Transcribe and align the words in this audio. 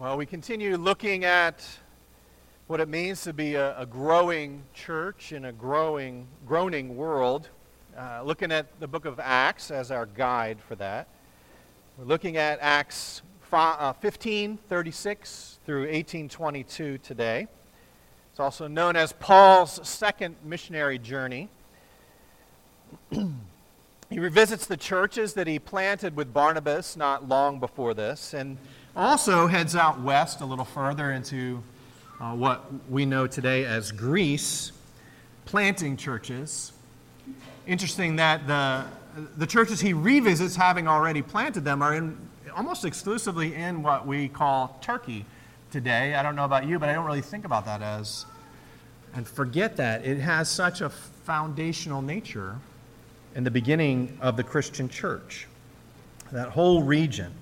Well, 0.00 0.16
we 0.16 0.24
continue 0.24 0.78
looking 0.78 1.26
at 1.26 1.62
what 2.68 2.80
it 2.80 2.88
means 2.88 3.20
to 3.24 3.34
be 3.34 3.56
a, 3.56 3.78
a 3.78 3.84
growing 3.84 4.62
church 4.72 5.32
in 5.32 5.44
a 5.44 5.52
growing, 5.52 6.26
groaning 6.46 6.96
world. 6.96 7.50
Uh, 7.94 8.22
looking 8.24 8.50
at 8.50 8.80
the 8.80 8.88
book 8.88 9.04
of 9.04 9.20
Acts 9.20 9.70
as 9.70 9.90
our 9.90 10.06
guide 10.06 10.56
for 10.66 10.74
that. 10.76 11.06
We're 11.98 12.06
looking 12.06 12.38
at 12.38 12.58
Acts 12.62 13.20
15, 13.50 14.52
uh, 14.52 14.68
36 14.70 15.58
through 15.66 15.80
1822 15.80 16.96
today. 16.96 17.46
It's 18.30 18.40
also 18.40 18.68
known 18.68 18.96
as 18.96 19.12
Paul's 19.12 19.86
second 19.86 20.36
missionary 20.42 20.98
journey. 20.98 21.50
he 24.10 24.18
revisits 24.18 24.66
the 24.66 24.76
churches 24.76 25.34
that 25.34 25.46
he 25.46 25.60
planted 25.60 26.16
with 26.16 26.34
Barnabas 26.34 26.96
not 26.96 27.28
long 27.28 27.60
before 27.60 27.94
this, 27.94 28.34
and 28.34 28.58
also 28.96 29.46
heads 29.46 29.76
out 29.76 30.00
west 30.00 30.40
a 30.40 30.44
little 30.44 30.64
further 30.64 31.12
into 31.12 31.62
uh, 32.20 32.34
what 32.34 32.64
we 32.90 33.06
know 33.06 33.28
today 33.28 33.64
as 33.64 33.92
Greece, 33.92 34.72
planting 35.44 35.96
churches. 35.96 36.72
Interesting 37.68 38.16
that 38.16 38.48
the, 38.48 38.84
the 39.36 39.46
churches 39.46 39.80
he 39.80 39.92
revisits, 39.92 40.56
having 40.56 40.88
already 40.88 41.22
planted 41.22 41.64
them, 41.64 41.80
are 41.80 41.94
in, 41.94 42.18
almost 42.56 42.84
exclusively 42.84 43.54
in 43.54 43.80
what 43.80 44.08
we 44.08 44.28
call 44.28 44.76
Turkey 44.82 45.24
today. 45.70 46.16
I 46.16 46.24
don't 46.24 46.34
know 46.34 46.44
about 46.44 46.66
you, 46.66 46.80
but 46.80 46.88
I 46.88 46.94
don't 46.94 47.06
really 47.06 47.20
think 47.20 47.44
about 47.44 47.64
that 47.66 47.80
as, 47.80 48.26
and 49.14 49.24
forget 49.24 49.76
that. 49.76 50.04
It 50.04 50.18
has 50.18 50.50
such 50.50 50.80
a 50.80 50.90
foundational 50.90 52.02
nature 52.02 52.56
in 53.34 53.44
the 53.44 53.50
beginning 53.50 54.18
of 54.20 54.36
the 54.36 54.42
Christian 54.42 54.88
church. 54.88 55.46
That 56.32 56.48
whole 56.48 56.82
region 56.82 57.32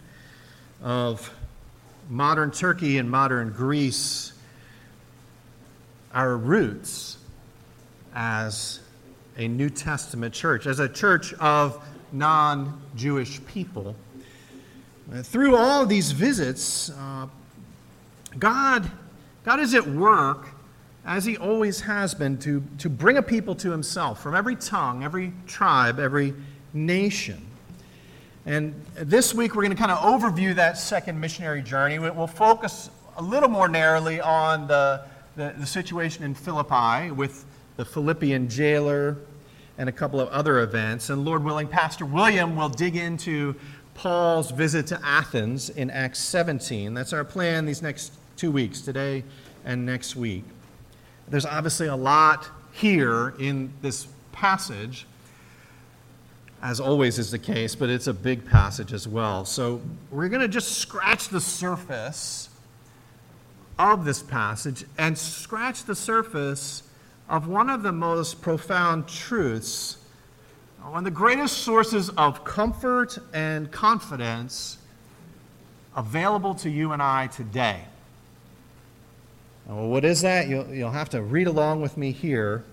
of 0.83 1.33
modern 2.09 2.51
Turkey 2.51 2.99
and 2.99 3.11
modern 3.11 3.53
Greece, 3.53 4.33
our 6.13 6.37
roots 6.37 7.19
as 8.15 8.81
a 9.37 9.47
New 9.49 9.71
Testament 9.71 10.35
church, 10.35 10.67
as 10.67 10.81
a 10.81 10.89
church 10.89 11.33
of 11.35 11.83
non 12.13 12.81
Jewish 12.97 13.45
people. 13.47 13.95
Through 15.23 15.57
all 15.57 15.87
these 15.87 16.13
visits, 16.13 16.91
uh, 16.91 17.29
God, 18.39 18.91
God 19.45 19.61
is 19.61 19.75
at 19.75 19.87
work, 19.87 20.49
as 21.09 21.25
He 21.25 21.39
always 21.39 21.81
has 21.81 22.15
been, 22.15 22.37
to, 22.39 22.63
to 22.79 22.91
bring 22.91 23.17
a 23.17 23.23
people 23.23 23.55
to 23.57 23.71
Himself 23.71 24.23
from 24.23 24.35
every 24.37 24.55
tongue, 24.55 25.03
every 25.03 25.33
tribe, 25.47 25.99
every 25.99 26.35
nation. 26.75 27.45
And 28.45 28.75
this 28.95 29.35
week 29.35 29.55
we're 29.55 29.63
going 29.63 29.77
to 29.77 29.83
kind 29.83 29.91
of 29.91 29.99
overview 29.99 30.55
that 30.55 30.77
second 30.77 31.19
missionary 31.19 31.63
journey. 31.63 31.99
We'll 31.99 32.27
focus 32.27 32.91
a 33.17 33.23
little 33.23 33.49
more 33.49 33.69
narrowly 33.69 34.21
on 34.21 34.69
the, 34.69 35.03
the, 35.35 35.55
the, 35.59 35.67
situation 35.67 36.25
in 36.25 36.35
Philippi 36.35 37.11
with 37.11 37.45
the 37.77 37.85
Philippian 37.85 38.49
jailer 38.49 39.17
and 39.79 39.89
a 39.89 39.93
couple 39.93 40.21
of 40.21 40.29
other 40.29 40.61
events. 40.61 41.11
And 41.11 41.25
Lord 41.25 41.43
willing, 41.43 41.69
Pastor 41.69 42.05
William 42.05 42.55
will 42.55 42.69
dig 42.69 42.97
into 42.97 43.55
Paul's 43.95 44.51
visit 44.51 44.87
to 44.89 45.01
Athens 45.03 45.71
in 45.71 45.91
Acts 45.91 46.21
17. 46.21 46.95
That's 46.95 47.13
our 47.13 47.25
plan 47.25 47.65
these 47.65 47.83
next 47.83 48.13
two 48.37 48.51
weeks, 48.51 48.83
today 48.83 49.25
and 49.65 49.85
next 49.85 50.15
week. 50.15 50.45
There's 51.31 51.47
obviously 51.47 51.89
a 51.89 51.97
lot 51.97 52.49
here 52.73 53.35
in 53.39 53.73
this 53.83 54.07
passage 54.33 55.07
as 56.63 56.81
always 56.81 57.19
is 57.19 57.31
the 57.31 57.39
case, 57.39 57.75
but 57.75 57.89
it's 57.89 58.09
a 58.09 58.13
big 58.13 58.45
passage 58.45 58.93
as 58.93 59.07
well. 59.07 59.45
So 59.45 59.81
we're 60.11 60.29
going 60.29 60.43
to 60.43 60.49
just 60.49 60.79
scratch 60.79 61.29
the 61.29 61.41
surface 61.41 62.49
of 63.79 64.05
this 64.05 64.23
passage 64.23 64.85
and 64.99 65.17
scratch 65.17 65.85
the 65.85 65.95
surface 65.95 66.83
of 67.29 67.47
one 67.47 67.71
of 67.71 67.83
the 67.83 67.93
most 67.93 68.43
profound 68.43 69.07
truths, 69.07 69.99
one 70.83 70.99
of 70.99 71.05
the 71.05 71.11
greatest 71.11 71.59
sources 71.59 72.09
of 72.11 72.43
comfort 72.45 73.19
and 73.33 73.71
confidence 73.71 74.79
available 75.95 76.55
to 76.55 76.71
you 76.71 76.93
and 76.93 77.01
I 77.01 77.29
today. 77.29 77.85
Well, 79.69 79.89
what 79.89 80.05
is 80.05 80.23
that? 80.23 80.49
You'll, 80.49 80.73
you'll 80.73 80.91
have 80.91 81.11
to 81.11 81.23
read 81.23 81.47
along 81.47 81.83
with 81.83 81.97
me 81.97 82.11
here 82.11 82.65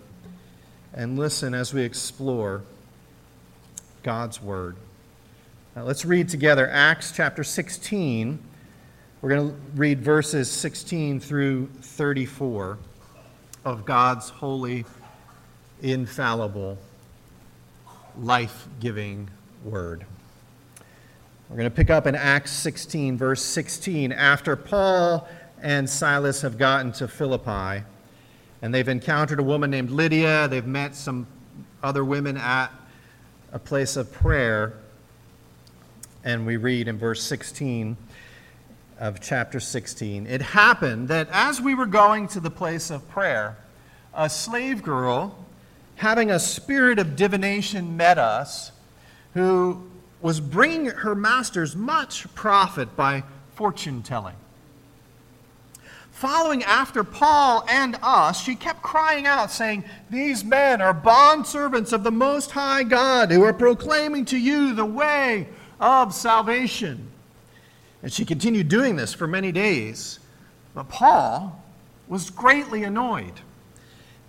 and 0.94 1.20
listen 1.20 1.54
as 1.54 1.74
we 1.74 1.84
explore. 1.84 2.64
God's 4.06 4.40
Word. 4.40 4.76
Now, 5.76 5.82
let's 5.84 6.06
read 6.06 6.30
together 6.30 6.70
Acts 6.70 7.12
chapter 7.12 7.44
16. 7.44 8.38
We're 9.20 9.30
going 9.30 9.50
to 9.50 9.56
read 9.74 10.00
verses 10.00 10.50
16 10.52 11.20
through 11.20 11.66
34 11.82 12.78
of 13.66 13.84
God's 13.84 14.30
holy, 14.30 14.86
infallible, 15.82 16.78
life 18.16 18.68
giving 18.80 19.28
Word. 19.64 20.06
We're 21.50 21.58
going 21.58 21.70
to 21.70 21.76
pick 21.76 21.90
up 21.90 22.06
in 22.06 22.14
Acts 22.14 22.52
16, 22.52 23.18
verse 23.18 23.42
16. 23.44 24.12
After 24.12 24.56
Paul 24.56 25.28
and 25.62 25.90
Silas 25.90 26.42
have 26.42 26.58
gotten 26.58 26.92
to 26.94 27.08
Philippi, 27.08 27.84
and 28.62 28.74
they've 28.74 28.88
encountered 28.88 29.40
a 29.40 29.44
woman 29.44 29.70
named 29.70 29.90
Lydia, 29.90 30.48
they've 30.48 30.66
met 30.66 30.96
some 30.96 31.28
other 31.84 32.04
women 32.04 32.38
at 32.38 32.72
a 33.52 33.60
place 33.60 33.96
of 33.96 34.12
prayer. 34.12 34.74
And 36.24 36.46
we 36.46 36.58
read 36.58 36.88
in 36.88 36.98
verse 36.98 37.22
16 37.24 37.96
of 39.00 39.22
chapter 39.22 39.60
16 39.60 40.28
It 40.28 40.42
happened 40.42 41.10
that 41.10 41.28
as 41.32 41.62
we 41.62 41.76
were 41.76 41.86
going 41.86 42.28
to 42.30 42.40
the 42.40 42.50
place 42.50 42.90
of 42.90 43.08
prayer, 43.10 43.58
a 44.14 44.30
slave 44.30 44.82
girl, 44.82 45.46
having 45.96 46.32
a 46.32 46.40
spirit 46.40 47.00
of 47.00 47.16
divination, 47.16 47.98
met 47.98 48.18
us, 48.18 48.72
who 49.34 49.90
was 50.22 50.40
bringing 50.40 50.88
her 50.88 51.14
masters 51.14 51.76
much 51.76 52.34
profit 52.34 52.96
by 52.96 53.24
fortune 53.54 54.02
telling. 54.02 54.36
Following 56.16 56.64
after 56.64 57.04
Paul 57.04 57.66
and 57.68 57.98
us, 58.02 58.42
she 58.42 58.56
kept 58.56 58.82
crying 58.82 59.28
out, 59.28 59.52
saying, 59.52 59.84
These 60.10 60.46
men 60.46 60.82
are 60.82 60.94
bondservants 60.94 61.92
of 61.92 62.06
the 62.06 62.12
Most 62.12 62.52
High 62.52 62.84
God 62.84 63.32
who 63.32 63.44
are 63.44 63.52
proclaiming 63.52 64.24
to 64.28 64.38
you 64.38 64.74
the 64.74 64.86
way 64.86 65.50
of 65.78 66.14
salvation. 66.14 67.06
And 68.02 68.14
she 68.14 68.24
continued 68.24 68.70
doing 68.70 68.96
this 68.96 69.14
for 69.14 69.28
many 69.28 69.52
days. 69.52 70.20
But 70.74 70.88
Paul 70.88 71.62
was 72.08 72.30
greatly 72.30 72.86
annoyed 72.86 73.42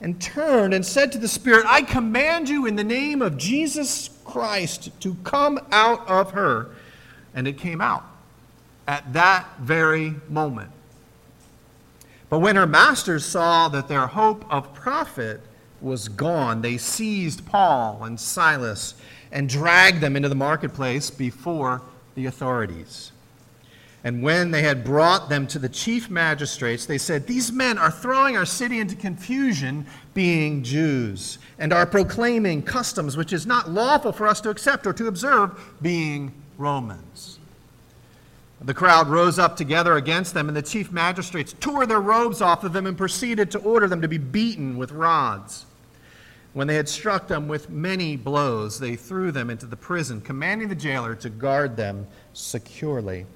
and 0.00 0.20
turned 0.20 0.74
and 0.74 0.84
said 0.84 1.12
to 1.12 1.18
the 1.18 1.28
Spirit, 1.28 1.66
I 1.68 1.82
command 1.82 2.48
you 2.48 2.66
in 2.66 2.74
the 2.74 2.82
name 2.82 3.22
of 3.22 3.36
Jesus 3.36 4.10
Christ 4.24 4.90
to 5.02 5.14
come 5.22 5.60
out 5.70 6.04
of 6.08 6.32
her. 6.32 6.70
And 7.32 7.46
it 7.46 7.58
came 7.58 7.80
out 7.80 8.04
at 8.88 9.12
that 9.12 9.46
very 9.60 10.16
moment. 10.28 10.72
But 12.28 12.40
when 12.40 12.56
her 12.56 12.66
masters 12.66 13.24
saw 13.24 13.68
that 13.68 13.88
their 13.88 14.06
hope 14.06 14.44
of 14.50 14.74
profit 14.74 15.40
was 15.80 16.08
gone, 16.08 16.62
they 16.62 16.76
seized 16.76 17.46
Paul 17.46 18.04
and 18.04 18.18
Silas 18.18 18.94
and 19.30 19.48
dragged 19.48 20.00
them 20.00 20.16
into 20.16 20.28
the 20.28 20.34
marketplace 20.34 21.10
before 21.10 21.82
the 22.14 22.26
authorities. 22.26 23.12
And 24.02 24.22
when 24.22 24.52
they 24.52 24.62
had 24.62 24.84
brought 24.84 25.28
them 25.28 25.48
to 25.48 25.58
the 25.58 25.68
chief 25.68 26.08
magistrates, 26.08 26.86
they 26.86 26.98
said, 26.98 27.26
These 27.26 27.50
men 27.50 27.76
are 27.76 27.90
throwing 27.90 28.36
our 28.36 28.44
city 28.44 28.78
into 28.78 28.94
confusion, 28.94 29.84
being 30.14 30.62
Jews, 30.62 31.38
and 31.58 31.72
are 31.72 31.86
proclaiming 31.86 32.62
customs 32.62 33.16
which 33.16 33.32
is 33.32 33.46
not 33.46 33.68
lawful 33.68 34.12
for 34.12 34.28
us 34.28 34.40
to 34.42 34.50
accept 34.50 34.86
or 34.86 34.92
to 34.92 35.08
observe, 35.08 35.58
being 35.82 36.32
Romans. 36.56 37.40
The 38.60 38.74
crowd 38.74 39.08
rose 39.08 39.38
up 39.38 39.56
together 39.56 39.96
against 39.96 40.32
them, 40.32 40.48
and 40.48 40.56
the 40.56 40.62
chief 40.62 40.90
magistrates 40.90 41.52
tore 41.52 41.86
their 41.86 42.00
robes 42.00 42.40
off 42.40 42.64
of 42.64 42.72
them 42.72 42.86
and 42.86 42.96
proceeded 42.96 43.50
to 43.50 43.58
order 43.58 43.86
them 43.86 44.00
to 44.00 44.08
be 44.08 44.18
beaten 44.18 44.78
with 44.78 44.92
rods. 44.92 45.66
When 46.54 46.66
they 46.66 46.76
had 46.76 46.88
struck 46.88 47.28
them 47.28 47.48
with 47.48 47.68
many 47.68 48.16
blows, 48.16 48.80
they 48.80 48.96
threw 48.96 49.30
them 49.30 49.50
into 49.50 49.66
the 49.66 49.76
prison, 49.76 50.22
commanding 50.22 50.68
the 50.68 50.74
jailer 50.74 51.14
to 51.16 51.28
guard 51.28 51.76
them 51.76 52.06
securely. 52.32 53.26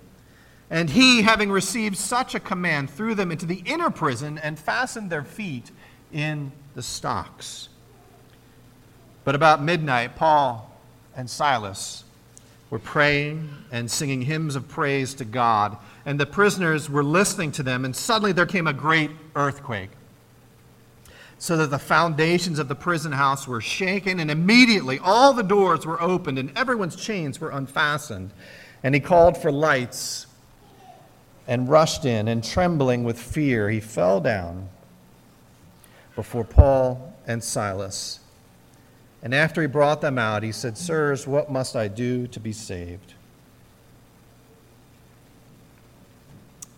And 0.70 0.88
he, 0.88 1.20
having 1.20 1.50
received 1.50 1.98
such 1.98 2.34
a 2.34 2.40
command, 2.40 2.88
threw 2.88 3.14
them 3.14 3.30
into 3.30 3.44
the 3.44 3.62
inner 3.66 3.90
prison 3.90 4.38
and 4.38 4.58
fastened 4.58 5.10
their 5.10 5.24
feet 5.24 5.70
in 6.12 6.50
the 6.74 6.82
stocks. 6.82 7.68
But 9.24 9.34
about 9.34 9.62
midnight, 9.62 10.16
Paul 10.16 10.74
and 11.14 11.28
Silas 11.28 12.04
were 12.70 12.78
praying 12.78 13.50
and 13.72 13.90
singing 13.90 14.22
hymns 14.22 14.54
of 14.54 14.68
praise 14.68 15.12
to 15.14 15.24
God. 15.24 15.76
And 16.06 16.18
the 16.18 16.26
prisoners 16.26 16.88
were 16.88 17.04
listening 17.04 17.52
to 17.52 17.62
them, 17.62 17.84
and 17.84 17.94
suddenly 17.94 18.32
there 18.32 18.46
came 18.46 18.66
a 18.66 18.72
great 18.72 19.10
earthquake. 19.34 19.90
So 21.38 21.56
that 21.56 21.70
the 21.70 21.78
foundations 21.78 22.58
of 22.58 22.68
the 22.68 22.74
prison 22.74 23.12
house 23.12 23.48
were 23.48 23.60
shaken, 23.60 24.20
and 24.20 24.30
immediately 24.30 24.98
all 24.98 25.32
the 25.32 25.42
doors 25.42 25.84
were 25.84 26.00
opened, 26.00 26.38
and 26.38 26.56
everyone's 26.56 26.96
chains 26.96 27.40
were 27.40 27.50
unfastened. 27.50 28.30
And 28.82 28.94
he 28.94 29.00
called 29.00 29.36
for 29.36 29.50
lights 29.50 30.26
and 31.48 31.68
rushed 31.68 32.04
in, 32.04 32.28
and 32.28 32.44
trembling 32.44 33.02
with 33.02 33.18
fear, 33.18 33.68
he 33.68 33.80
fell 33.80 34.20
down 34.20 34.68
before 36.14 36.44
Paul 36.44 37.14
and 37.26 37.42
Silas. 37.42 38.19
And 39.22 39.34
after 39.34 39.60
he 39.60 39.66
brought 39.66 40.00
them 40.00 40.18
out, 40.18 40.42
he 40.42 40.52
said, 40.52 40.78
Sirs, 40.78 41.26
what 41.26 41.50
must 41.50 41.76
I 41.76 41.88
do 41.88 42.26
to 42.28 42.40
be 42.40 42.52
saved? 42.52 43.14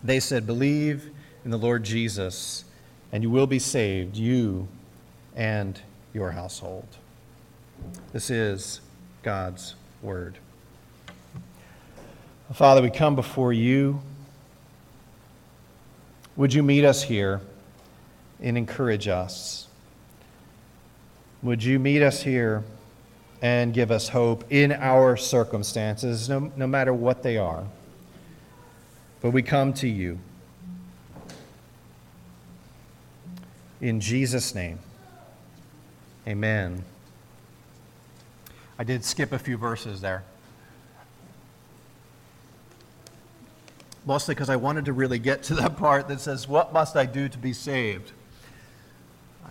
They 0.03 0.19
said, 0.19 0.47
Believe 0.47 1.11
in 1.45 1.51
the 1.51 1.59
Lord 1.59 1.85
Jesus, 1.85 2.65
and 3.13 3.23
you 3.23 3.31
will 3.31 3.47
be 3.47 3.61
saved, 3.61 4.17
you 4.17 4.67
and 5.37 5.81
your 6.13 6.33
household. 6.33 6.87
This 8.13 8.31
is 8.31 8.81
God's 9.23 9.75
word. 10.03 10.39
Father, 12.53 12.83
we 12.83 12.91
come 12.91 13.15
before 13.15 13.53
you. 13.53 14.03
Would 16.37 16.53
you 16.53 16.63
meet 16.63 16.85
us 16.85 17.03
here 17.03 17.41
and 18.41 18.59
encourage 18.59 19.09
us? 19.09 19.69
Would 21.43 21.65
you 21.65 21.81
meet 21.81 22.03
us 22.03 22.23
here 22.23 22.63
and 23.41 23.75
give 23.75 23.91
us 23.91 24.09
hope 24.09 24.45
in 24.51 24.71
our 24.71 25.17
circumstances, 25.17 26.29
no, 26.29 26.53
no 26.57 26.69
matter 26.69 26.95
what 26.95 27.25
they 27.25 27.37
are? 27.37 27.65
But 29.21 29.31
we 29.31 29.43
come 29.43 29.73
to 29.75 29.89
you. 29.89 30.21
In 33.81 33.99
Jesus' 33.99 34.55
name, 34.55 34.79
amen. 36.29 36.85
I 38.79 38.85
did 38.85 39.05
skip 39.05 39.33
a 39.33 39.39
few 39.39 39.57
verses 39.57 40.01
there. 40.01 40.23
Mostly 44.07 44.37
because 44.37 44.49
I 44.49 44.57
wanted 44.57 44.85
to 44.85 44.93
really 44.93 45.19
get 45.19 45.43
to 45.45 45.55
that 45.55 45.77
part 45.77 46.07
that 46.09 46.21
says, 46.21 46.47
What 46.47 46.73
must 46.73 46.97
I 46.97 47.07
do 47.07 47.29
to 47.29 47.39
be 47.39 47.53
saved? 47.53 48.13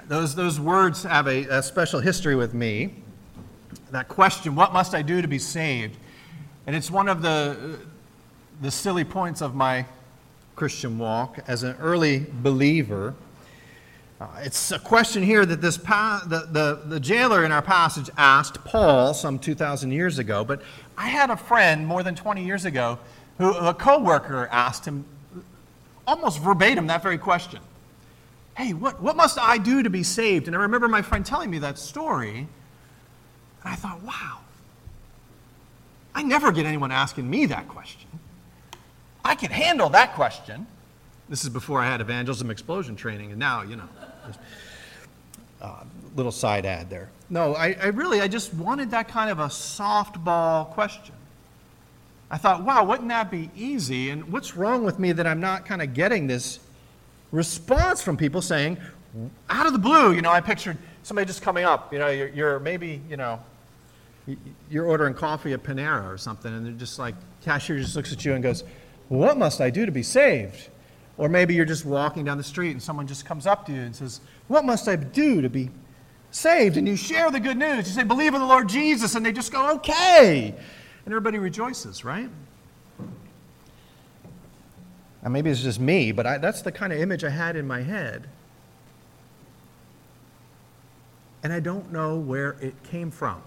Those, 0.07 0.35
those 0.35 0.59
words 0.59 1.03
have 1.03 1.27
a, 1.27 1.45
a 1.45 1.63
special 1.63 1.99
history 1.99 2.35
with 2.35 2.53
me. 2.53 2.95
That 3.91 4.07
question, 4.07 4.55
What 4.55 4.73
must 4.73 4.93
I 4.93 5.01
do 5.01 5.21
to 5.21 5.27
be 5.27 5.39
saved? 5.39 5.97
And 6.67 6.75
it's 6.75 6.91
one 6.91 7.07
of 7.07 7.21
the, 7.21 7.79
the 8.61 8.71
silly 8.71 9.03
points 9.03 9.41
of 9.41 9.55
my 9.55 9.85
Christian 10.55 10.97
walk 10.97 11.39
as 11.47 11.63
an 11.63 11.75
early 11.79 12.25
believer. 12.43 13.15
Uh, 14.19 14.27
it's 14.41 14.71
a 14.71 14.79
question 14.79 15.23
here 15.23 15.45
that 15.45 15.61
this 15.61 15.77
pa- 15.77 16.23
the, 16.27 16.47
the, 16.51 16.81
the 16.85 16.99
jailer 16.99 17.43
in 17.43 17.51
our 17.51 17.61
passage 17.61 18.09
asked 18.17 18.63
Paul 18.63 19.13
some 19.13 19.39
2,000 19.39 19.91
years 19.91 20.19
ago. 20.19 20.43
But 20.43 20.61
I 20.97 21.07
had 21.07 21.29
a 21.31 21.37
friend 21.37 21.87
more 21.87 22.03
than 22.03 22.15
20 22.15 22.45
years 22.45 22.65
ago 22.65 22.99
who 23.39 23.53
a 23.53 23.73
coworker 23.73 24.47
asked 24.51 24.85
him 24.85 25.05
almost 26.05 26.39
verbatim 26.39 26.87
that 26.87 27.01
very 27.01 27.17
question. 27.17 27.59
Hey, 28.55 28.73
what, 28.73 29.01
what 29.01 29.15
must 29.15 29.39
I 29.39 29.57
do 29.57 29.83
to 29.83 29.89
be 29.89 30.03
saved? 30.03 30.47
And 30.47 30.55
I 30.55 30.59
remember 30.59 30.87
my 30.87 31.01
friend 31.01 31.25
telling 31.25 31.49
me 31.49 31.59
that 31.59 31.77
story. 31.77 32.37
And 32.39 32.47
I 33.63 33.75
thought, 33.75 34.01
wow, 34.03 34.39
I 36.13 36.23
never 36.23 36.51
get 36.51 36.65
anyone 36.65 36.91
asking 36.91 37.29
me 37.29 37.45
that 37.47 37.67
question. 37.67 38.09
I 39.23 39.35
can 39.35 39.51
handle 39.51 39.89
that 39.89 40.13
question. 40.15 40.67
This 41.29 41.43
is 41.43 41.49
before 41.49 41.79
I 41.79 41.85
had 41.85 42.01
evangelism 42.01 42.51
explosion 42.51 42.95
training, 42.95 43.31
and 43.31 43.39
now, 43.39 43.61
you 43.61 43.77
know. 43.77 43.87
Uh, 45.61 45.83
little 46.15 46.31
side 46.31 46.65
ad 46.65 46.89
there. 46.89 47.09
No, 47.29 47.53
I, 47.53 47.75
I 47.79 47.87
really, 47.87 48.19
I 48.19 48.27
just 48.27 48.51
wanted 48.53 48.89
that 48.91 49.07
kind 49.07 49.29
of 49.29 49.37
a 49.37 49.45
softball 49.45 50.67
question. 50.71 51.13
I 52.31 52.37
thought, 52.37 52.63
wow, 52.63 52.83
wouldn't 52.83 53.09
that 53.09 53.29
be 53.29 53.51
easy? 53.55 54.09
And 54.09 54.31
what's 54.31 54.55
wrong 54.55 54.83
with 54.83 54.97
me 54.97 55.11
that 55.11 55.27
I'm 55.27 55.39
not 55.39 55.65
kind 55.65 55.81
of 55.81 55.93
getting 55.93 56.25
this 56.25 56.59
response 57.31 58.01
from 58.01 58.17
people 58.17 58.41
saying, 58.41 58.77
out 59.49 59.65
of 59.65 59.73
the 59.73 59.79
blue, 59.79 60.13
you 60.13 60.21
know, 60.21 60.31
I 60.31 60.41
pictured 60.41 60.77
somebody 61.03 61.25
just 61.25 61.41
coming 61.41 61.65
up, 61.65 61.91
you 61.91 61.99
know, 61.99 62.07
you're, 62.07 62.29
you're 62.29 62.59
maybe, 62.59 63.01
you 63.09 63.17
know, 63.17 63.39
you're 64.69 64.85
ordering 64.85 65.13
coffee 65.13 65.53
at 65.53 65.63
Panera 65.63 66.11
or 66.11 66.17
something, 66.17 66.53
and 66.53 66.65
they're 66.65 66.73
just 66.73 66.99
like, 66.99 67.15
cashier 67.43 67.79
just 67.79 67.95
looks 67.95 68.13
at 68.13 68.23
you 68.23 68.33
and 68.33 68.43
goes, 68.43 68.63
What 69.09 69.37
must 69.37 69.61
I 69.61 69.69
do 69.69 69.85
to 69.85 69.91
be 69.91 70.03
saved? 70.03 70.69
Or 71.17 71.27
maybe 71.27 71.53
you're 71.53 71.65
just 71.65 71.85
walking 71.85 72.23
down 72.23 72.37
the 72.37 72.43
street 72.43 72.71
and 72.71 72.81
someone 72.81 73.07
just 73.07 73.25
comes 73.25 73.45
up 73.45 73.65
to 73.65 73.73
you 73.73 73.81
and 73.81 73.95
says, 73.95 74.21
What 74.47 74.63
must 74.63 74.87
I 74.87 74.95
do 74.95 75.41
to 75.41 75.49
be 75.49 75.69
saved? 76.31 76.77
And 76.77 76.87
you 76.87 76.95
share 76.95 77.29
the 77.31 77.39
good 77.39 77.57
news. 77.57 77.87
You 77.87 77.93
say, 77.93 78.03
Believe 78.03 78.33
in 78.33 78.39
the 78.39 78.47
Lord 78.47 78.69
Jesus. 78.69 79.15
And 79.15 79.25
they 79.25 79.31
just 79.31 79.51
go, 79.51 79.75
Okay. 79.75 80.53
And 81.05 81.13
everybody 81.13 81.39
rejoices, 81.39 82.05
right? 82.05 82.29
And 85.23 85.33
maybe 85.33 85.49
it's 85.49 85.61
just 85.61 85.79
me, 85.79 86.11
but 86.11 86.25
I, 86.25 86.37
that's 86.37 86.61
the 86.61 86.71
kind 86.71 86.91
of 86.91 86.99
image 86.99 87.23
I 87.23 87.29
had 87.29 87.55
in 87.55 87.67
my 87.67 87.81
head. 87.81 88.27
And 91.43 91.51
I 91.53 91.59
don't 91.59 91.91
know 91.91 92.17
where 92.17 92.55
it 92.61 92.81
came 92.83 93.11
from. 93.11 93.41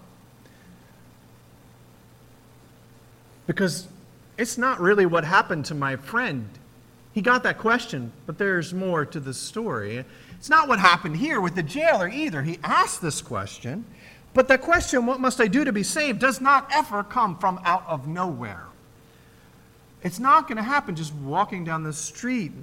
Because 3.47 3.87
it's 4.37 4.57
not 4.57 4.79
really 4.79 5.05
what 5.05 5.23
happened 5.23 5.65
to 5.65 5.75
my 5.75 5.95
friend 5.95 6.49
he 7.15 7.21
got 7.21 7.43
that 7.43 7.59
question, 7.59 8.11
but 8.25 8.37
there's 8.37 8.73
more 8.73 9.05
to 9.05 9.21
the 9.21 9.33
story. 9.33 10.03
It's 10.37 10.49
not 10.49 10.67
what 10.67 10.79
happened 10.79 11.15
here 11.15 11.39
with 11.39 11.55
the 11.55 11.63
jailer 11.63 12.09
either. 12.09 12.43
He 12.43 12.59
asked 12.61 13.01
this 13.01 13.21
question, 13.21 13.85
but 14.33 14.49
the 14.49 14.57
question, 14.57 15.05
what 15.05 15.21
must 15.21 15.39
I 15.39 15.47
do 15.47 15.63
to 15.63 15.71
be 15.71 15.81
saved, 15.81 16.19
does 16.19 16.41
not 16.41 16.69
ever 16.73 17.03
come 17.03 17.37
from 17.37 17.61
out 17.63 17.85
of 17.87 18.05
nowhere. 18.05 18.65
It's 20.05 20.19
not 20.19 20.47
going 20.47 20.55
to 20.55 20.63
happen 20.63 20.95
just 20.95 21.13
walking 21.13 21.65
down 21.65 21.83
the 21.83 21.91
street, 21.91 22.53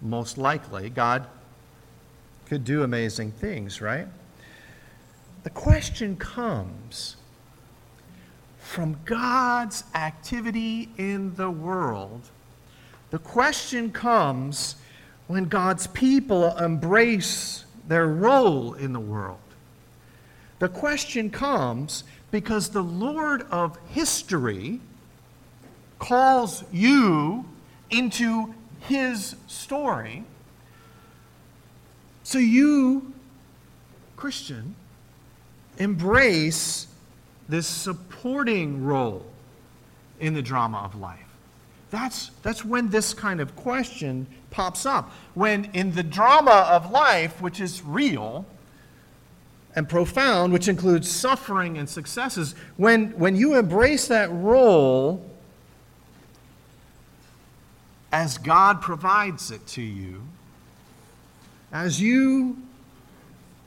most 0.00 0.38
likely. 0.38 0.88
God 0.88 1.26
could 2.46 2.64
do 2.64 2.84
amazing 2.84 3.32
things, 3.32 3.80
right? 3.80 4.06
The 5.42 5.50
question 5.50 6.16
comes 6.16 7.16
from 8.58 9.00
God's 9.04 9.82
activity 9.94 10.90
in 10.96 11.34
the 11.34 11.50
world 11.50 12.30
the 13.14 13.20
question 13.20 13.92
comes 13.92 14.74
when 15.28 15.44
God's 15.44 15.86
people 15.86 16.56
embrace 16.56 17.64
their 17.86 18.08
role 18.08 18.74
in 18.74 18.92
the 18.92 18.98
world. 18.98 19.38
The 20.58 20.68
question 20.68 21.30
comes 21.30 22.02
because 22.32 22.70
the 22.70 22.82
Lord 22.82 23.42
of 23.52 23.78
history 23.90 24.80
calls 25.98 26.64
you 26.72 27.44
into 27.90 28.54
his 28.80 29.36
story. 29.46 30.24
So 32.22 32.38
you, 32.38 33.12
Christian, 34.16 34.74
embrace 35.78 36.86
this 37.48 37.66
supporting 37.66 38.84
role 38.84 39.24
in 40.20 40.34
the 40.34 40.42
drama 40.42 40.78
of 40.78 40.94
life. 40.94 41.20
That's, 41.90 42.30
that's 42.42 42.64
when 42.64 42.88
this 42.88 43.14
kind 43.14 43.40
of 43.40 43.54
question 43.54 44.26
pops 44.50 44.86
up. 44.86 45.12
When 45.34 45.66
in 45.74 45.92
the 45.92 46.02
drama 46.02 46.66
of 46.70 46.90
life, 46.90 47.40
which 47.40 47.60
is 47.60 47.82
real 47.82 48.46
and 49.76 49.88
profound, 49.88 50.52
which 50.52 50.68
includes 50.68 51.10
suffering 51.10 51.78
and 51.78 51.88
successes, 51.88 52.54
when, 52.76 53.10
when 53.18 53.36
you 53.36 53.56
embrace 53.56 54.08
that 54.08 54.30
role 54.32 55.30
as 58.14 58.38
God 58.38 58.80
provides 58.80 59.50
it 59.50 59.66
to 59.66 59.82
you, 59.82 60.22
as 61.72 62.00
you 62.00 62.56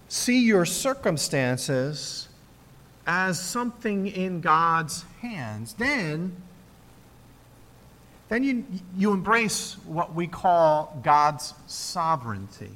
see 0.08 0.40
your 0.40 0.66
circumstances 0.66 2.30
as 3.06 3.38
something 3.42 4.08
in 4.08 4.40
God's 4.40 5.04
hands, 5.20 5.74
then 5.74 6.34
then 8.30 8.44
you, 8.46 8.66
you 8.96 9.12
embrace 9.12 9.74
what 9.86 10.16
we 10.16 10.28
call 10.28 10.98
God's 11.04 11.54
sovereignty. 11.68 12.72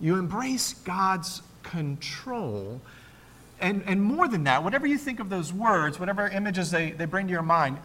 You 0.00 0.16
embrace 0.16 0.74
God's 0.74 1.42
control. 1.62 2.80
And, 3.60 3.84
and 3.86 4.02
more 4.02 4.26
than 4.26 4.42
that, 4.44 4.64
whatever 4.64 4.88
you 4.88 4.98
think 4.98 5.20
of 5.20 5.28
those 5.28 5.52
words, 5.52 6.00
whatever 6.00 6.26
images 6.26 6.72
they, 6.72 6.90
they 6.92 7.04
bring 7.04 7.26
to 7.28 7.32
your 7.32 7.42
mind, 7.42 7.78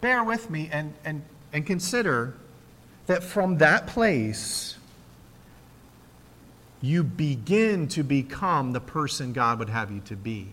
bear 0.00 0.24
with 0.24 0.50
me 0.50 0.68
and, 0.72 0.94
and, 1.04 1.22
and 1.52 1.66
consider 1.66 2.34
that 3.06 3.22
from 3.22 3.58
that 3.58 3.86
place, 3.86 4.76
you 6.80 7.02
begin 7.02 7.88
to 7.88 8.02
become 8.02 8.72
the 8.72 8.80
person 8.80 9.32
God 9.32 9.58
would 9.58 9.68
have 9.68 9.90
you 9.90 10.00
to 10.06 10.16
be. 10.16 10.48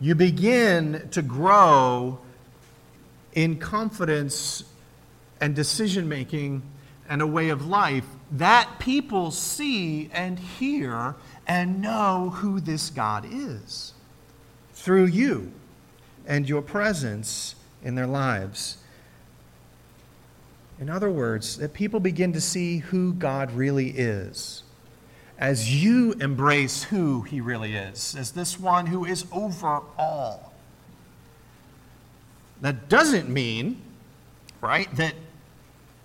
You 0.00 0.14
begin 0.14 1.08
to 1.12 1.22
grow 1.22 2.18
in 3.32 3.58
confidence 3.58 4.64
and 5.40 5.54
decision 5.54 6.08
making 6.08 6.62
and 7.08 7.22
a 7.22 7.26
way 7.26 7.48
of 7.50 7.66
life 7.66 8.04
that 8.32 8.78
people 8.78 9.30
see 9.30 10.10
and 10.12 10.38
hear 10.38 11.14
and 11.46 11.80
know 11.80 12.30
who 12.30 12.60
this 12.60 12.90
God 12.90 13.26
is 13.30 13.92
through 14.72 15.06
you 15.06 15.52
and 16.26 16.48
your 16.48 16.62
presence 16.62 17.54
in 17.84 17.94
their 17.94 18.06
lives. 18.06 18.78
In 20.80 20.90
other 20.90 21.10
words, 21.10 21.58
that 21.58 21.72
people 21.72 22.00
begin 22.00 22.32
to 22.32 22.40
see 22.40 22.78
who 22.78 23.12
God 23.12 23.52
really 23.52 23.90
is 23.90 24.64
as 25.38 25.82
you 25.82 26.12
embrace 26.14 26.84
who 26.84 27.22
He 27.22 27.40
really 27.40 27.74
is, 27.74 28.14
as 28.16 28.32
this 28.32 28.58
one 28.58 28.86
who 28.86 29.04
is 29.04 29.26
over 29.32 29.82
all. 29.98 30.52
That 32.60 32.88
doesn't 32.88 33.28
mean, 33.28 33.82
right, 34.60 34.94
that, 34.96 35.14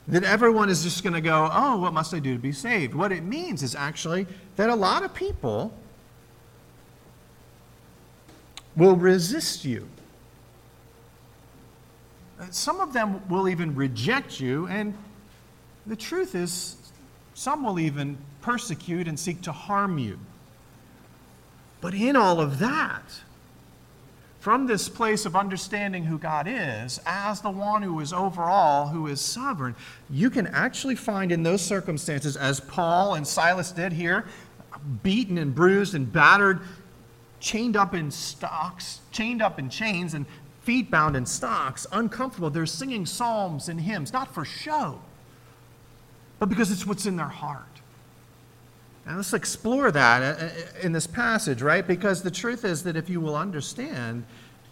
that 0.08 0.24
everyone 0.24 0.70
is 0.70 0.84
just 0.84 1.04
going 1.04 1.14
to 1.14 1.22
go, 1.22 1.50
oh, 1.52 1.78
what 1.78 1.94
must 1.94 2.14
I 2.14 2.20
do 2.20 2.34
to 2.34 2.40
be 2.40 2.52
saved? 2.52 2.96
What 2.96 3.12
it 3.12 3.24
means 3.24 3.64
is 3.64 3.76
actually 3.76 4.28
that 4.56 4.70
a 4.70 4.76
lot 4.76 5.04
of 5.04 5.14
people 5.14 5.74
will 8.76 8.96
resist 8.96 9.64
you. 9.64 9.88
Some 12.52 12.80
of 12.80 12.94
them 12.94 13.28
will 13.28 13.50
even 13.50 13.76
reject 13.76 14.40
you, 14.40 14.68
and 14.68 14.94
the 15.86 15.96
truth 15.96 16.36
is, 16.36 16.78
some 17.34 17.64
will 17.64 17.80
even 17.80 18.18
persecute 18.42 19.08
and 19.08 19.20
seek 19.20 19.42
to 19.42 19.52
harm 19.52 19.98
you. 19.98 20.20
But 21.82 21.94
in 21.94 22.16
all 22.16 22.40
of 22.40 22.60
that, 22.60 23.22
from 24.40 24.68
this 24.68 24.88
place 24.88 25.26
of 25.26 25.36
understanding 25.36 26.06
who 26.06 26.18
God 26.18 26.48
is 26.50 27.02
as 27.06 27.42
the 27.42 27.50
one 27.50 27.82
who 27.82 28.00
is 28.00 28.14
over 28.14 28.44
all, 28.44 28.88
who 28.88 29.08
is 29.08 29.20
sovereign, 29.20 29.76
you 30.10 30.30
can 30.30 30.48
actually 30.48 30.96
find 30.96 31.32
in 31.32 31.44
those 31.44 31.62
circumstances, 31.62 32.38
as 32.38 32.62
Paul 32.62 33.16
and 33.16 33.28
Silas 33.28 33.72
did 33.72 33.92
here, 33.92 34.26
beaten 35.04 35.38
and 35.38 35.54
bruised 35.54 35.94
and 35.94 36.12
battered, 36.12 36.62
chained 37.42 37.76
up 37.76 37.94
in 37.94 38.12
stocks, 38.12 39.02
chained 39.12 39.42
up 39.42 39.60
in 39.60 39.70
chains, 39.70 40.14
and 40.14 40.26
feet 40.62 40.92
bound 40.92 41.16
in 41.16 41.26
stocks, 41.26 41.88
uncomfortable. 41.92 42.50
They're 42.50 42.66
singing 42.66 43.06
psalms 43.06 43.70
and 43.70 43.80
hymns, 43.80 44.14
not 44.14 44.34
for 44.34 44.46
show, 44.46 45.00
but 46.38 46.50
because 46.50 46.72
it's 46.72 46.86
what's 46.86 47.06
in 47.06 47.16
their 47.16 47.28
heart. 47.28 47.64
And 49.06 49.18
let's 49.18 49.34
explore 49.34 49.92
that 49.92 50.22
uh, 50.22 50.46
uh, 50.46 50.50
in 50.84 50.92
this 50.92 51.08
passage, 51.08 51.62
right? 51.62 51.86
Because 51.86 52.22
the 52.22 52.32
truth 52.32 52.64
is 52.64 52.84
that 52.84 52.96
if 52.96 53.10
you 53.10 53.20
will 53.20 53.36
understand 53.36 54.24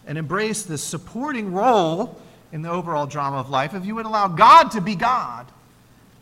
and 0.05 0.17
embrace 0.17 0.63
this 0.63 0.83
supporting 0.83 1.51
role 1.51 2.19
in 2.51 2.61
the 2.61 2.69
overall 2.69 3.07
drama 3.07 3.37
of 3.37 3.49
life, 3.49 3.73
if 3.73 3.85
you 3.85 3.95
would 3.95 4.05
allow 4.05 4.27
God 4.27 4.69
to 4.71 4.81
be 4.81 4.95
God, 4.95 5.47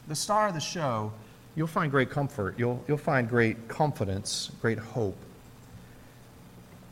the 0.07 0.15
star 0.15 0.47
of 0.47 0.53
the 0.53 0.61
show, 0.61 1.11
you'll 1.55 1.67
find 1.67 1.91
great 1.91 2.09
comfort. 2.09 2.55
You'll, 2.57 2.83
you'll 2.87 2.97
find 2.97 3.27
great 3.27 3.67
confidence, 3.67 4.51
great 4.61 4.79
hope 4.79 5.17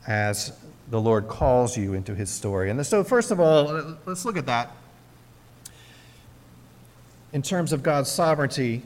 as 0.06 0.52
the 0.90 1.00
Lord 1.00 1.28
calls 1.28 1.76
you 1.76 1.94
into 1.94 2.14
his 2.14 2.30
story. 2.30 2.70
And 2.70 2.86
so, 2.86 3.02
first 3.04 3.30
of 3.30 3.40
all, 3.40 3.96
let's 4.06 4.24
look 4.24 4.36
at 4.36 4.46
that 4.46 4.70
in 7.32 7.42
terms 7.42 7.72
of 7.72 7.82
God's 7.82 8.10
sovereignty 8.10 8.82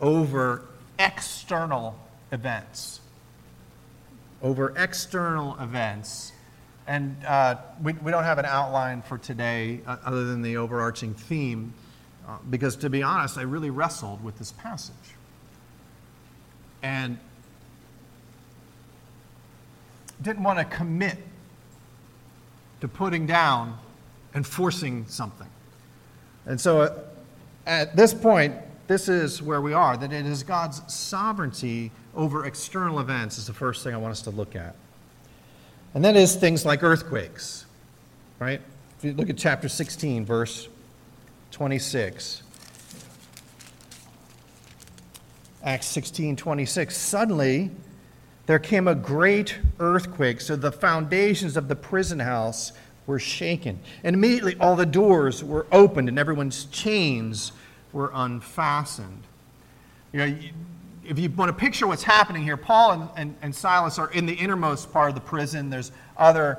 over 0.00 0.64
external 0.98 1.98
events. 2.32 3.00
Over 4.42 4.74
external 4.76 5.56
events. 5.60 6.32
And 6.86 7.16
uh, 7.26 7.56
we, 7.82 7.92
we 7.94 8.10
don't 8.10 8.24
have 8.24 8.38
an 8.38 8.44
outline 8.44 9.02
for 9.02 9.18
today 9.18 9.80
uh, 9.86 9.96
other 10.04 10.24
than 10.24 10.42
the 10.42 10.56
overarching 10.56 11.14
theme, 11.14 11.72
uh, 12.28 12.38
because 12.50 12.76
to 12.76 12.90
be 12.90 13.02
honest, 13.02 13.38
I 13.38 13.42
really 13.42 13.70
wrestled 13.70 14.22
with 14.22 14.38
this 14.38 14.52
passage. 14.52 14.94
And 16.82 17.18
didn't 20.22 20.42
want 20.42 20.58
to 20.58 20.64
commit 20.64 21.18
to 22.80 22.88
putting 22.88 23.26
down 23.26 23.78
and 24.34 24.46
forcing 24.46 25.06
something. 25.08 25.48
And 26.46 26.60
so 26.60 26.80
uh, 26.82 26.98
at 27.66 27.96
this 27.96 28.12
point, 28.12 28.54
this 28.86 29.08
is 29.08 29.40
where 29.40 29.60
we 29.60 29.72
are, 29.72 29.96
that 29.96 30.12
it 30.12 30.26
is 30.26 30.42
God's 30.42 30.82
sovereignty 30.92 31.90
over 32.14 32.44
external 32.44 33.00
events, 33.00 33.38
is 33.38 33.46
the 33.46 33.52
first 33.52 33.82
thing 33.82 33.94
I 33.94 33.96
want 33.96 34.12
us 34.12 34.22
to 34.22 34.30
look 34.30 34.54
at. 34.54 34.74
And 35.94 36.04
that 36.04 36.16
is 36.16 36.36
things 36.36 36.66
like 36.66 36.82
earthquakes, 36.82 37.66
right? 38.38 38.60
If 38.98 39.04
you 39.04 39.12
look 39.14 39.30
at 39.30 39.38
chapter 39.38 39.68
16, 39.68 40.24
verse 40.24 40.68
26. 41.52 42.42
Acts 45.62 45.86
16, 45.86 46.36
26. 46.36 46.96
Suddenly, 46.96 47.70
there 48.46 48.58
came 48.58 48.86
a 48.88 48.94
great 48.94 49.56
earthquake, 49.80 50.40
so 50.40 50.56
the 50.56 50.72
foundations 50.72 51.56
of 51.56 51.68
the 51.68 51.76
prison 51.76 52.20
house 52.20 52.72
were 53.06 53.18
shaken. 53.18 53.78
And 54.02 54.14
immediately 54.14 54.56
all 54.60 54.76
the 54.76 54.86
doors 54.86 55.42
were 55.42 55.66
opened 55.72 56.08
and 56.08 56.18
everyone's 56.18 56.64
chains 56.66 57.52
were 57.92 58.10
unfastened. 58.14 59.22
You 60.12 60.18
know, 60.18 60.38
if 61.06 61.18
you 61.18 61.28
want 61.30 61.50
to 61.50 61.52
picture 61.52 61.86
what's 61.86 62.02
happening 62.02 62.42
here, 62.42 62.56
Paul 62.56 62.92
and, 62.92 63.08
and, 63.16 63.36
and 63.42 63.54
Silas 63.54 63.98
are 63.98 64.10
in 64.12 64.26
the 64.26 64.34
innermost 64.34 64.92
part 64.92 65.10
of 65.10 65.14
the 65.14 65.20
prison. 65.20 65.68
There's 65.70 65.92
other 66.16 66.58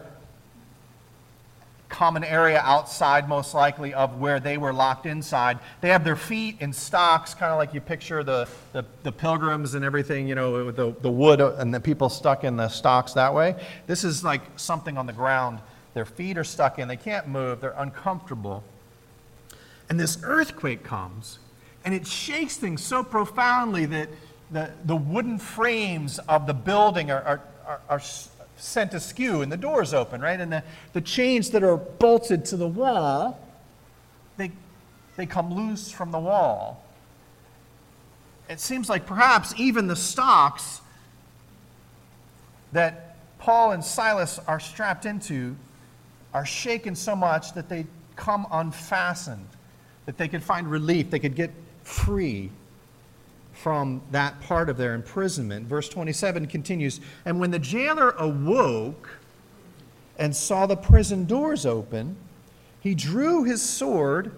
common 1.90 2.24
area 2.24 2.60
outside, 2.64 3.30
most 3.30 3.54
likely, 3.54 3.94
of 3.94 4.20
where 4.20 4.40
they 4.40 4.58
were 4.58 4.74
locked 4.74 5.06
inside. 5.06 5.60
They 5.82 5.90
have 5.90 6.04
their 6.04 6.16
feet 6.16 6.58
in 6.60 6.74
stocks, 6.74 7.34
kind 7.34 7.52
of 7.52 7.58
like 7.58 7.74
you 7.74 7.82
picture 7.82 8.24
the, 8.24 8.48
the, 8.74 8.86
the, 9.04 9.12
pilgrims 9.12 9.76
and 9.76 9.86
everything, 9.86 10.28
you 10.28 10.36
know, 10.36 10.66
with 10.66 10.76
the, 10.76 10.96
the 11.02 11.12
wood 11.12 11.40
and 11.42 11.74
the 11.74 11.80
people 11.80 12.10
stuck 12.10 12.44
in 12.44 12.58
the 12.58 12.68
stocks 12.70 13.14
that 13.14 13.34
way. 13.34 13.56
This 13.88 14.04
is 14.04 14.24
like 14.24 14.42
something 14.56 14.98
on 14.98 15.06
the 15.06 15.14
ground. 15.14 15.60
Their 15.94 16.06
feet 16.06 16.38
are 16.38 16.44
stuck 16.44 16.80
in, 16.80 16.88
they 16.88 16.98
can't 16.98 17.28
move, 17.28 17.62
they're 17.62 17.76
uncomfortable. 17.78 18.64
And 19.90 20.00
this 20.00 20.18
earthquake 20.24 20.84
comes, 20.84 21.40
and 21.86 21.94
it 21.94 22.06
shakes 22.08 22.58
things 22.58 22.84
so 22.84 23.04
profoundly 23.04 23.86
that 23.86 24.10
the, 24.52 24.72
the 24.84 24.96
wooden 24.96 25.38
frames 25.38 26.20
of 26.20 26.48
the 26.48 26.54
building 26.54 27.12
are, 27.12 27.22
are, 27.22 27.42
are, 27.66 27.82
are 27.90 28.00
sent 28.58 28.94
askew, 28.94 29.42
and 29.42 29.52
the 29.52 29.58
doors 29.58 29.94
open, 29.94 30.22
right? 30.22 30.40
And 30.40 30.52
the, 30.52 30.64
the 30.94 31.02
chains 31.02 31.50
that 31.52 31.64
are 31.64 31.78
bolted 31.78 32.46
to 32.46 32.58
the 32.58 32.68
wall, 32.68 33.40
they, 34.38 34.52
they 35.18 35.26
come 35.26 35.54
loose 35.54 35.92
from 35.92 36.12
the 36.12 36.20
wall. 36.20 36.84
It 38.50 38.60
seems 38.60 38.90
like 38.90 39.06
perhaps 39.06 39.54
even 39.58 39.88
the 39.88 39.96
stocks 39.96 40.82
that 42.72 43.18
Paul 43.40 43.72
and 43.72 43.84
Silas 43.84 44.40
are 44.48 44.60
strapped 44.60 45.06
into 45.06 45.56
are 46.34 46.46
shaken 46.46 46.96
so 46.96 47.16
much 47.16 47.54
that 47.54 47.70
they 47.70 47.86
come 48.16 48.46
unfastened 48.52 49.48
that 50.06 50.18
they 50.18 50.28
could 50.28 50.44
find 50.44 50.70
relief, 50.70 51.10
they 51.10 51.20
could 51.20 51.36
get 51.36 51.52
free 51.84 52.52
from 53.56 54.02
that 54.12 54.40
part 54.42 54.70
of 54.70 54.78
their 54.78 54.94
imprisonment. 54.94 55.68
Verse 55.68 55.90
27 55.90 56.48
continues 56.48 57.00
And 57.26 57.40
when 57.40 57.52
the 57.52 57.60
jailer 57.60 58.12
awoke 58.12 59.10
and 60.18 60.36
saw 60.36 60.66
the 60.66 60.76
prison 60.76 61.26
doors 61.26 61.66
open, 61.66 62.16
he 62.80 62.94
drew 62.94 63.44
his 63.44 63.62
sword 63.62 64.32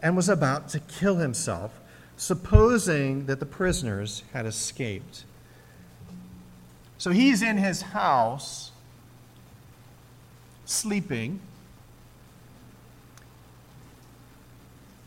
and 0.00 0.16
was 0.16 0.28
about 0.28 0.68
to 0.70 0.80
kill 0.80 1.16
himself, 1.16 1.80
supposing 2.16 3.26
that 3.26 3.38
the 3.38 3.46
prisoners 3.46 4.24
had 4.32 4.46
escaped. 4.46 5.24
So 6.98 7.10
he's 7.10 7.42
in 7.42 7.58
his 7.58 7.82
house, 7.82 8.72
sleeping 10.64 11.40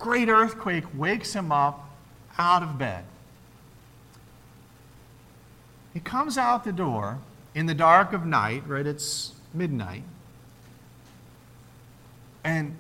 great 0.06 0.30
earthquake 0.30 0.84
wakes 0.94 1.34
him 1.34 1.52
up 1.52 1.90
out 2.38 2.62
of 2.62 2.78
bed. 2.78 3.04
He 5.96 6.02
comes 6.02 6.38
out 6.38 6.66
the 6.66 6.74
door 6.74 7.20
in 7.56 7.68
the 7.68 7.74
dark 7.74 8.12
of 8.12 8.26
night, 8.26 8.68
right? 8.68 8.86
It's 8.86 9.32
midnight. 9.54 10.04
And 12.44 12.78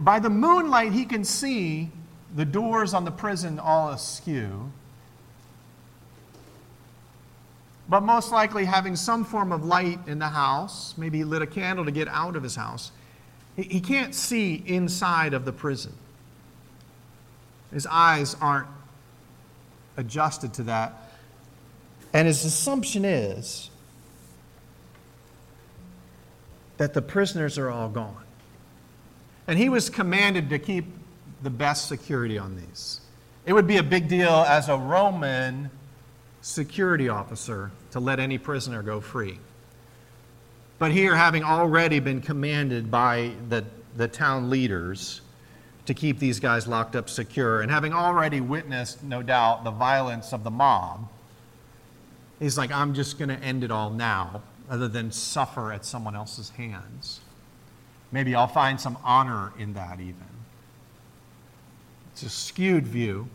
by 0.00 0.18
the 0.18 0.28
moonlight, 0.28 0.92
he 0.92 1.04
can 1.04 1.22
see 1.22 1.90
the 2.34 2.44
doors 2.44 2.92
on 2.92 3.04
the 3.04 3.12
prison 3.12 3.60
all 3.60 3.90
askew. 3.90 4.72
But 7.88 8.02
most 8.02 8.32
likely 8.32 8.64
having 8.64 8.96
some 8.96 9.24
form 9.24 9.52
of 9.52 9.64
light 9.64 10.00
in 10.08 10.18
the 10.18 10.28
house, 10.28 10.94
maybe 10.98 11.18
he 11.18 11.24
lit 11.24 11.40
a 11.40 11.46
candle 11.46 11.84
to 11.84 11.92
get 11.92 12.08
out 12.08 12.34
of 12.34 12.42
his 12.42 12.56
house. 12.56 12.90
He 13.54 13.80
can't 13.80 14.12
see 14.12 14.60
inside 14.66 15.34
of 15.34 15.44
the 15.44 15.52
prison. 15.52 15.92
His 17.72 17.86
eyes 17.86 18.34
aren't 18.40 18.66
adjusted 19.96 20.52
to 20.54 20.64
that. 20.64 21.07
And 22.18 22.26
his 22.26 22.44
assumption 22.44 23.04
is 23.04 23.70
that 26.76 26.92
the 26.92 27.00
prisoners 27.00 27.58
are 27.58 27.70
all 27.70 27.88
gone. 27.88 28.24
And 29.46 29.56
he 29.56 29.68
was 29.68 29.88
commanded 29.88 30.50
to 30.50 30.58
keep 30.58 30.86
the 31.44 31.50
best 31.50 31.86
security 31.86 32.36
on 32.36 32.56
these. 32.56 33.02
It 33.46 33.52
would 33.52 33.68
be 33.68 33.76
a 33.76 33.84
big 33.84 34.08
deal 34.08 34.44
as 34.48 34.68
a 34.68 34.76
Roman 34.76 35.70
security 36.40 37.08
officer 37.08 37.70
to 37.92 38.00
let 38.00 38.18
any 38.18 38.36
prisoner 38.36 38.82
go 38.82 39.00
free. 39.00 39.38
But 40.80 40.90
here, 40.90 41.14
having 41.14 41.44
already 41.44 42.00
been 42.00 42.20
commanded 42.20 42.90
by 42.90 43.30
the, 43.48 43.64
the 43.96 44.08
town 44.08 44.50
leaders 44.50 45.20
to 45.86 45.94
keep 45.94 46.18
these 46.18 46.40
guys 46.40 46.66
locked 46.66 46.96
up 46.96 47.08
secure. 47.08 47.60
And 47.60 47.70
having 47.70 47.92
already 47.92 48.40
witnessed, 48.40 49.04
no 49.04 49.22
doubt, 49.22 49.62
the 49.62 49.70
violence 49.70 50.32
of 50.32 50.42
the 50.42 50.50
mob, 50.50 51.08
he's 52.38 52.58
like, 52.58 52.70
I'm 52.70 52.94
just 52.94 53.18
going 53.18 53.28
to 53.28 53.38
end 53.42 53.64
it 53.64 53.70
all 53.70 53.90
now 53.90 54.42
rather 54.68 54.88
than 54.88 55.10
suffer 55.10 55.72
at 55.72 55.84
someone 55.84 56.14
else's 56.14 56.50
hands. 56.50 57.20
Maybe 58.12 58.34
I'll 58.34 58.46
find 58.46 58.80
some 58.80 58.98
honor 59.04 59.52
in 59.58 59.74
that, 59.74 60.00
even. 60.00 60.16
It's 62.12 62.22
a 62.22 62.30
skewed 62.30 62.86
view, 62.86 63.28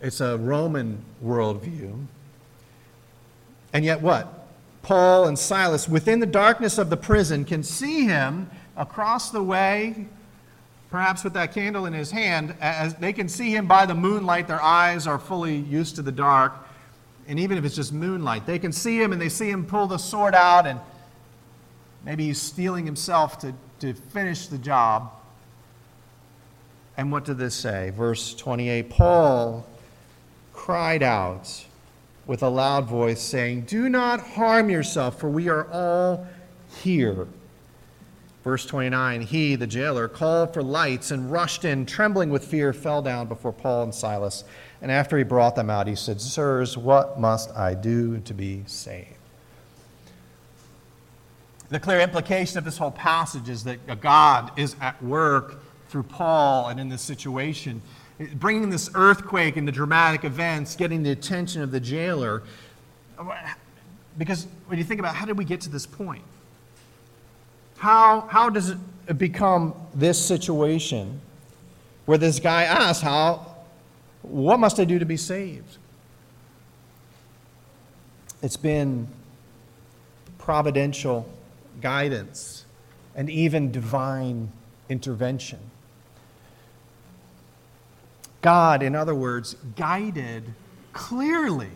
it's 0.00 0.20
a 0.20 0.36
Roman 0.38 1.02
worldview. 1.24 2.06
And 3.72 3.84
yet, 3.84 4.00
what? 4.00 4.46
Paul 4.82 5.26
and 5.26 5.38
Silas, 5.38 5.88
within 5.88 6.20
the 6.20 6.26
darkness 6.26 6.78
of 6.78 6.88
the 6.88 6.96
prison, 6.96 7.44
can 7.44 7.62
see 7.62 8.04
him 8.04 8.48
across 8.76 9.30
the 9.30 9.42
way, 9.42 10.06
perhaps 10.90 11.24
with 11.24 11.34
that 11.34 11.52
candle 11.52 11.84
in 11.84 11.92
his 11.92 12.10
hand. 12.10 12.54
As 12.60 12.94
they 12.94 13.12
can 13.12 13.28
see 13.28 13.54
him 13.54 13.66
by 13.66 13.84
the 13.84 13.94
moonlight, 13.94 14.46
their 14.46 14.62
eyes 14.62 15.06
are 15.06 15.18
fully 15.18 15.56
used 15.56 15.96
to 15.96 16.02
the 16.02 16.12
dark. 16.12 16.54
And 17.28 17.38
even 17.38 17.58
if 17.58 17.64
it's 17.64 17.76
just 17.76 17.92
moonlight, 17.92 18.46
they 18.46 18.58
can 18.58 18.72
see 18.72 19.00
him 19.00 19.12
and 19.12 19.20
they 19.20 19.28
see 19.28 19.50
him 19.50 19.66
pull 19.66 19.86
the 19.86 19.98
sword 19.98 20.34
out, 20.34 20.66
and 20.66 20.80
maybe 22.04 22.26
he's 22.26 22.40
steeling 22.40 22.86
himself 22.86 23.38
to, 23.40 23.54
to 23.80 23.92
finish 23.92 24.46
the 24.46 24.58
job. 24.58 25.12
And 26.96 27.12
what 27.12 27.26
did 27.26 27.36
this 27.36 27.54
say? 27.54 27.90
Verse 27.90 28.34
28 28.34 28.88
Paul 28.90 29.66
cried 30.54 31.02
out 31.02 31.64
with 32.26 32.42
a 32.42 32.48
loud 32.48 32.86
voice, 32.86 33.20
saying, 33.20 33.62
Do 33.62 33.88
not 33.88 34.20
harm 34.20 34.70
yourself, 34.70 35.20
for 35.20 35.28
we 35.28 35.48
are 35.48 35.68
all 35.70 36.26
here. 36.82 37.28
Verse 38.42 38.64
29 38.64 39.20
He, 39.22 39.54
the 39.54 39.66
jailer, 39.66 40.08
called 40.08 40.54
for 40.54 40.62
lights 40.62 41.10
and 41.10 41.30
rushed 41.30 41.64
in, 41.64 41.84
trembling 41.84 42.30
with 42.30 42.44
fear, 42.44 42.72
fell 42.72 43.02
down 43.02 43.28
before 43.28 43.52
Paul 43.52 43.84
and 43.84 43.94
Silas. 43.94 44.44
And 44.80 44.92
after 44.92 45.18
he 45.18 45.24
brought 45.24 45.56
them 45.56 45.70
out, 45.70 45.86
he 45.86 45.96
said, 45.96 46.20
Sirs, 46.20 46.78
what 46.78 47.18
must 47.18 47.50
I 47.56 47.74
do 47.74 48.18
to 48.20 48.34
be 48.34 48.62
saved? 48.66 49.14
The 51.70 51.80
clear 51.80 52.00
implication 52.00 52.58
of 52.58 52.64
this 52.64 52.78
whole 52.78 52.90
passage 52.90 53.48
is 53.48 53.64
that 53.64 54.00
God 54.00 54.52
is 54.56 54.76
at 54.80 55.02
work 55.02 55.60
through 55.88 56.04
Paul 56.04 56.68
and 56.68 56.80
in 56.80 56.88
this 56.88 57.02
situation 57.02 57.82
bringing 58.34 58.68
this 58.68 58.90
earthquake 58.94 59.56
and 59.56 59.66
the 59.66 59.72
dramatic 59.72 60.24
events, 60.24 60.74
getting 60.76 61.02
the 61.02 61.10
attention 61.10 61.62
of 61.62 61.70
the 61.70 61.80
jailer. 61.80 62.42
Because 64.16 64.46
when 64.66 64.78
you 64.78 64.84
think 64.84 65.00
about 65.00 65.14
how 65.14 65.26
did 65.26 65.38
we 65.38 65.44
get 65.44 65.60
to 65.62 65.68
this 65.68 65.86
point? 65.86 66.24
How, 67.76 68.22
how 68.22 68.50
does 68.50 68.70
it 68.70 69.18
become 69.18 69.74
this 69.94 70.22
situation 70.22 71.20
where 72.06 72.18
this 72.18 72.40
guy 72.40 72.64
asks, 72.64 73.02
how, 73.02 73.54
what 74.28 74.60
must 74.60 74.78
I 74.78 74.84
do 74.84 74.98
to 74.98 75.04
be 75.04 75.16
saved? 75.16 75.78
It's 78.42 78.56
been 78.56 79.08
providential 80.38 81.28
guidance 81.80 82.64
and 83.14 83.28
even 83.28 83.72
divine 83.72 84.52
intervention. 84.88 85.58
God, 88.40 88.82
in 88.82 88.94
other 88.94 89.14
words, 89.14 89.56
guided, 89.76 90.54
clearly 90.92 91.70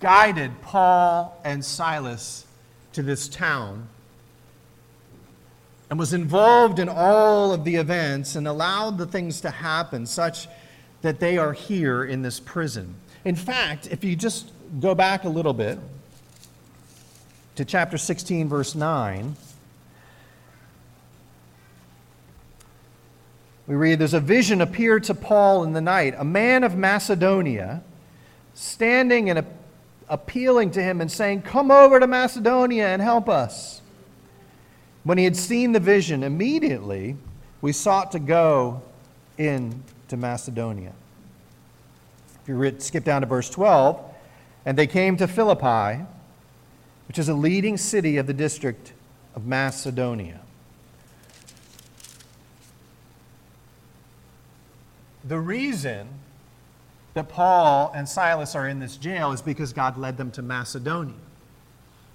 guided 0.00 0.60
Paul 0.62 1.40
and 1.44 1.64
Silas 1.64 2.46
to 2.92 3.02
this 3.02 3.28
town 3.28 3.88
and 5.88 5.98
was 5.98 6.12
involved 6.12 6.78
in 6.78 6.88
all 6.88 7.52
of 7.52 7.64
the 7.64 7.76
events 7.76 8.34
and 8.34 8.48
allowed 8.48 8.98
the 8.98 9.06
things 9.06 9.40
to 9.42 9.50
happen 9.50 10.06
such 10.06 10.48
that 11.02 11.20
they 11.20 11.38
are 11.38 11.52
here 11.52 12.04
in 12.04 12.22
this 12.22 12.40
prison. 12.40 12.94
In 13.24 13.36
fact, 13.36 13.88
if 13.90 14.04
you 14.04 14.16
just 14.16 14.50
go 14.80 14.94
back 14.94 15.24
a 15.24 15.28
little 15.28 15.52
bit 15.52 15.78
to 17.56 17.64
chapter 17.64 17.98
16, 17.98 18.48
verse 18.48 18.74
9. 18.74 19.36
We 23.66 23.74
read, 23.74 23.98
There's 23.98 24.14
a 24.14 24.20
vision 24.20 24.60
appeared 24.60 25.04
to 25.04 25.14
Paul 25.14 25.64
in 25.64 25.72
the 25.72 25.80
night, 25.80 26.14
a 26.16 26.24
man 26.24 26.64
of 26.64 26.76
Macedonia, 26.76 27.82
standing 28.54 29.30
and 29.30 29.46
appealing 30.08 30.72
to 30.72 30.82
him 30.82 31.00
and 31.00 31.10
saying, 31.10 31.42
Come 31.42 31.70
over 31.70 32.00
to 32.00 32.06
Macedonia 32.06 32.88
and 32.88 33.00
help 33.00 33.28
us. 33.28 33.80
When 35.04 35.18
he 35.18 35.24
had 35.24 35.36
seen 35.36 35.72
the 35.72 35.80
vision, 35.80 36.22
immediately 36.22 37.16
we 37.60 37.72
sought 37.72 38.12
to 38.12 38.18
go 38.18 38.82
into 40.10 40.20
Macedonia. 40.20 40.92
If 42.42 42.48
you 42.48 42.56
read, 42.56 42.82
skip 42.82 43.04
down 43.04 43.20
to 43.20 43.28
verse 43.28 43.48
12, 43.48 44.02
and 44.66 44.76
they 44.76 44.88
came 44.88 45.16
to 45.18 45.28
Philippi, 45.28 46.04
which 47.06 47.16
is 47.16 47.28
a 47.28 47.34
leading 47.34 47.76
city 47.76 48.16
of 48.16 48.26
the 48.26 48.34
district 48.34 48.92
of 49.36 49.46
Macedonia. 49.46 50.40
The 55.22 55.38
reason 55.38 56.08
that 57.14 57.28
Paul 57.28 57.92
and 57.94 58.08
Silas 58.08 58.56
are 58.56 58.66
in 58.66 58.80
this 58.80 58.96
jail 58.96 59.30
is 59.30 59.40
because 59.40 59.72
God 59.72 59.96
led 59.96 60.16
them 60.16 60.32
to 60.32 60.42
Macedonia. 60.42 61.14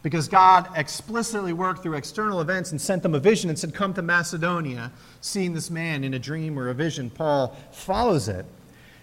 Because 0.06 0.28
God 0.28 0.70
explicitly 0.76 1.52
worked 1.52 1.82
through 1.82 1.96
external 1.96 2.40
events 2.40 2.70
and 2.70 2.80
sent 2.80 3.02
them 3.02 3.16
a 3.16 3.20
vision 3.20 3.50
and 3.50 3.58
said, 3.58 3.74
Come 3.74 3.92
to 3.96 4.04
Macedonia, 4.04 4.92
seeing 5.20 5.52
this 5.52 5.72
man 5.72 6.04
in 6.04 6.14
a 6.14 6.20
dream 6.20 6.60
or 6.60 6.70
a 6.70 6.76
vision. 6.76 7.10
Paul 7.10 7.58
follows 7.72 8.28
it. 8.28 8.46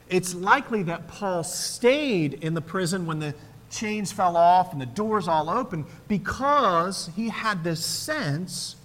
It's 0.09 0.33
likely 0.33 0.85
that 0.85 1.09
Paul 1.09 1.43
stayed 1.43 2.35
in 2.35 2.55
the 2.55 2.61
prison 2.61 3.05
when 3.05 3.19
the 3.19 3.35
chains 3.69 4.12
fell 4.12 4.37
off 4.37 4.71
and 4.71 4.81
the 4.81 4.87
doors 4.87 5.27
all 5.27 5.51
open 5.51 5.87
because 6.07 7.11
he 7.17 7.31
had 7.31 7.65
this 7.65 7.85
sense 7.85 8.77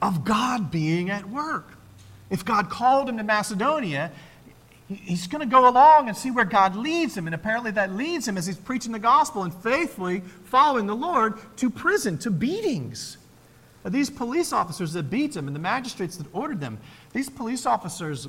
of 0.00 0.24
God 0.24 0.70
being 0.70 1.10
at 1.10 1.28
work. 1.28 1.72
If 2.30 2.42
God 2.42 2.70
called 2.70 3.10
him 3.10 3.18
to 3.18 3.22
Macedonia, 3.22 4.12
he's 4.88 5.26
going 5.26 5.40
to 5.40 5.50
go 5.50 5.68
along 5.68 6.08
and 6.08 6.16
see 6.16 6.30
where 6.30 6.44
God 6.44 6.76
leads 6.76 7.16
him. 7.16 7.26
And 7.26 7.34
apparently, 7.34 7.70
that 7.72 7.92
leads 7.92 8.26
him 8.26 8.36
as 8.36 8.46
he's 8.46 8.56
preaching 8.56 8.92
the 8.92 8.98
gospel 8.98 9.42
and 9.42 9.52
faithfully 9.52 10.22
following 10.44 10.86
the 10.86 10.94
Lord 10.94 11.34
to 11.56 11.70
prison, 11.70 12.18
to 12.18 12.30
beatings. 12.30 13.18
These 13.84 14.10
police 14.10 14.52
officers 14.52 14.92
that 14.94 15.10
beat 15.10 15.36
him 15.36 15.46
and 15.46 15.54
the 15.54 15.60
magistrates 15.60 16.16
that 16.16 16.26
ordered 16.32 16.60
them, 16.60 16.78
these 17.12 17.28
police 17.28 17.66
officers 17.66 18.28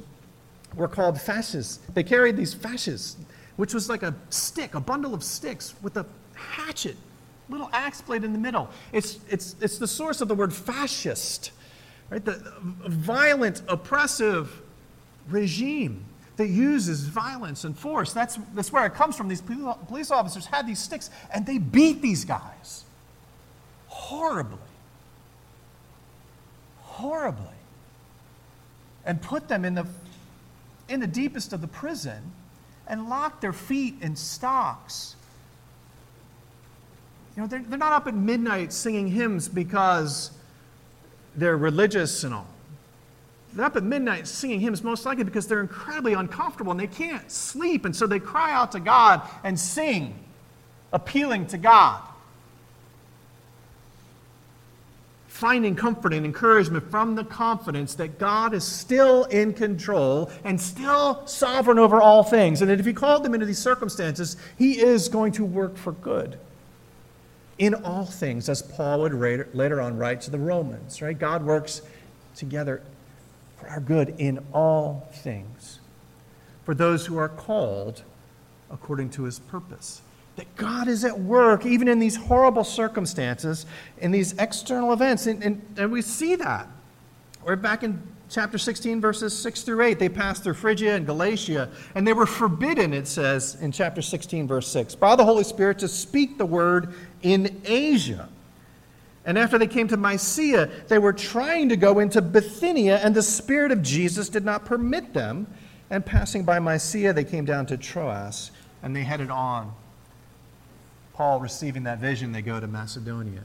were 0.75 0.87
called 0.87 1.19
fascists. 1.19 1.79
They 1.93 2.03
carried 2.03 2.37
these 2.37 2.53
fasces, 2.53 3.17
which 3.55 3.73
was 3.73 3.89
like 3.89 4.03
a 4.03 4.13
stick, 4.29 4.75
a 4.75 4.79
bundle 4.79 5.13
of 5.13 5.23
sticks 5.23 5.73
with 5.81 5.97
a 5.97 6.05
hatchet, 6.35 6.95
little 7.49 7.69
axe 7.73 8.01
blade 8.01 8.23
in 8.23 8.33
the 8.33 8.39
middle. 8.39 8.69
It's, 8.91 9.19
it's, 9.29 9.55
it's 9.59 9.79
the 9.79 9.87
source 9.87 10.21
of 10.21 10.27
the 10.27 10.35
word 10.35 10.53
fascist. 10.53 11.51
Right? 12.09 12.23
The 12.23 12.53
violent, 12.61 13.63
oppressive 13.67 14.61
regime 15.29 16.05
that 16.38 16.47
uses 16.47 17.02
violence 17.04 17.63
and 17.63 17.78
force. 17.78 18.13
That's, 18.13 18.39
that's 18.54 18.71
where 18.71 18.86
it 18.86 18.93
comes 18.93 19.15
from. 19.15 19.28
These 19.28 19.41
police 19.41 20.12
officers 20.12 20.45
had 20.45 20.67
these 20.67 20.80
sticks 20.80 21.10
and 21.34 21.45
they 21.45 21.58
beat 21.58 22.02
these 22.02 22.23
guys 22.23 22.86
horribly. 23.88 24.60
Horribly. 26.82 27.45
And 29.04 29.21
put 29.21 29.47
them 29.47 29.65
in 29.65 29.73
the, 29.73 29.88
in 30.88 31.00
the 31.00 31.08
deepest 31.08 31.54
of 31.54 31.62
the 31.62 31.67
prison 31.67 32.32
and 32.88 33.10
locked 33.10 33.41
their 33.41 33.54
feet 33.54 33.95
in 34.02 34.15
stocks. 34.15 35.15
You 37.36 37.41
know, 37.43 37.47
they're, 37.47 37.63
they're 37.67 37.78
not 37.78 37.93
up 37.93 38.08
at 38.08 38.13
midnight 38.13 38.71
singing 38.71 39.08
hymns 39.08 39.47
because 39.47 40.32
they're 41.36 41.58
religious 41.58 42.23
and 42.23 42.34
all. 42.34 42.47
They're 43.57 43.65
up 43.65 43.75
at 43.75 43.83
midnight 43.83 44.27
singing 44.27 44.59
hymns 44.59 44.83
most 44.83 45.03
likely 45.03 45.23
because 45.23 45.47
they're 45.47 45.61
incredibly 45.61 46.13
uncomfortable 46.13 46.71
and 46.71 46.79
they 46.79 46.85
can't 46.85 47.29
sleep. 47.31 47.85
And 47.85 47.95
so 47.95 48.05
they 48.05 48.19
cry 48.19 48.53
out 48.53 48.71
to 48.73 48.79
God 48.79 49.23
and 49.43 49.59
sing, 49.59 50.13
appealing 50.93 51.47
to 51.47 51.57
God. 51.57 52.03
Finding 55.27 55.75
comfort 55.75 56.13
and 56.13 56.23
encouragement 56.23 56.91
from 56.91 57.15
the 57.15 57.23
confidence 57.23 57.95
that 57.95 58.19
God 58.19 58.53
is 58.53 58.63
still 58.63 59.23
in 59.23 59.53
control 59.53 60.29
and 60.43 60.61
still 60.61 61.25
sovereign 61.25 61.79
over 61.79 61.99
all 61.99 62.21
things. 62.21 62.61
And 62.61 62.69
that 62.69 62.79
if 62.79 62.85
He 62.85 62.93
called 62.93 63.23
them 63.23 63.33
into 63.33 63.47
these 63.47 63.57
circumstances, 63.57 64.37
He 64.59 64.79
is 64.79 65.09
going 65.09 65.31
to 65.31 65.43
work 65.43 65.77
for 65.77 65.93
good 65.93 66.37
in 67.57 67.73
all 67.73 68.05
things, 68.05 68.49
as 68.49 68.61
Paul 68.61 69.01
would 69.01 69.15
later 69.55 69.81
on 69.81 69.97
write 69.97 70.21
to 70.21 70.29
the 70.29 70.37
Romans, 70.37 71.01
right? 71.01 71.17
God 71.17 71.43
works 71.43 71.81
together 72.35 72.83
for 73.57 73.67
our 73.67 73.79
good 73.79 74.15
in 74.17 74.45
all 74.53 75.09
things 75.11 75.79
for 76.67 76.75
those 76.75 77.05
who 77.05 77.17
are 77.17 77.29
called 77.29 78.03
according 78.69 79.09
to 79.09 79.23
his 79.23 79.39
purpose. 79.39 80.01
That 80.35 80.53
God 80.57 80.89
is 80.89 81.05
at 81.05 81.17
work 81.17 81.65
even 81.65 81.87
in 81.87 81.97
these 81.97 82.17
horrible 82.17 82.65
circumstances, 82.65 83.65
in 83.99 84.11
these 84.11 84.33
external 84.33 84.91
events. 84.91 85.27
And, 85.27 85.41
and, 85.41 85.61
and 85.77 85.91
we 85.91 86.01
see 86.01 86.35
that. 86.35 86.67
We're 87.45 87.55
back 87.55 87.83
in 87.83 88.01
chapter 88.29 88.57
16, 88.57 88.99
verses 88.99 89.37
6 89.37 89.61
through 89.61 89.81
8. 89.81 89.97
They 89.97 90.09
passed 90.09 90.43
through 90.43 90.55
Phrygia 90.55 90.95
and 90.95 91.05
Galatia, 91.05 91.69
and 91.95 92.05
they 92.05 92.11
were 92.11 92.25
forbidden, 92.25 92.93
it 92.93 93.07
says 93.07 93.55
in 93.61 93.71
chapter 93.71 94.01
16, 94.01 94.45
verse 94.45 94.67
6, 94.67 94.95
by 94.95 95.15
the 95.15 95.23
Holy 95.23 95.45
Spirit 95.45 95.79
to 95.79 95.87
speak 95.87 96.37
the 96.37 96.45
word 96.45 96.93
in 97.21 97.61
Asia. 97.63 98.27
And 99.27 99.37
after 99.37 99.57
they 99.57 99.67
came 99.67 99.89
to 99.89 99.97
Mysia, 99.97 100.69
they 100.87 100.97
were 100.97 101.11
trying 101.11 101.67
to 101.69 101.75
go 101.75 101.99
into 101.99 102.21
Bithynia, 102.21 102.97
and 103.03 103.13
the 103.13 103.21
Spirit 103.21 103.73
of 103.73 103.83
Jesus 103.83 104.29
did 104.29 104.45
not 104.45 104.63
permit 104.63 105.13
them. 105.13 105.45
And 105.89 106.05
passing 106.05 106.43
by 106.43 106.59
Mysia, 106.59 107.13
they 107.13 107.25
came 107.25 107.43
down 107.43 107.65
to 107.67 107.77
Troas, 107.77 108.51
and 108.81 108.95
they 108.95 109.03
headed 109.03 109.29
on. 109.29 109.73
Paul 111.13 111.41
receiving 111.41 111.83
that 111.83 111.99
vision, 111.99 112.31
they 112.31 112.41
go 112.41 112.59
to 112.59 112.67
Macedonia. 112.67 113.43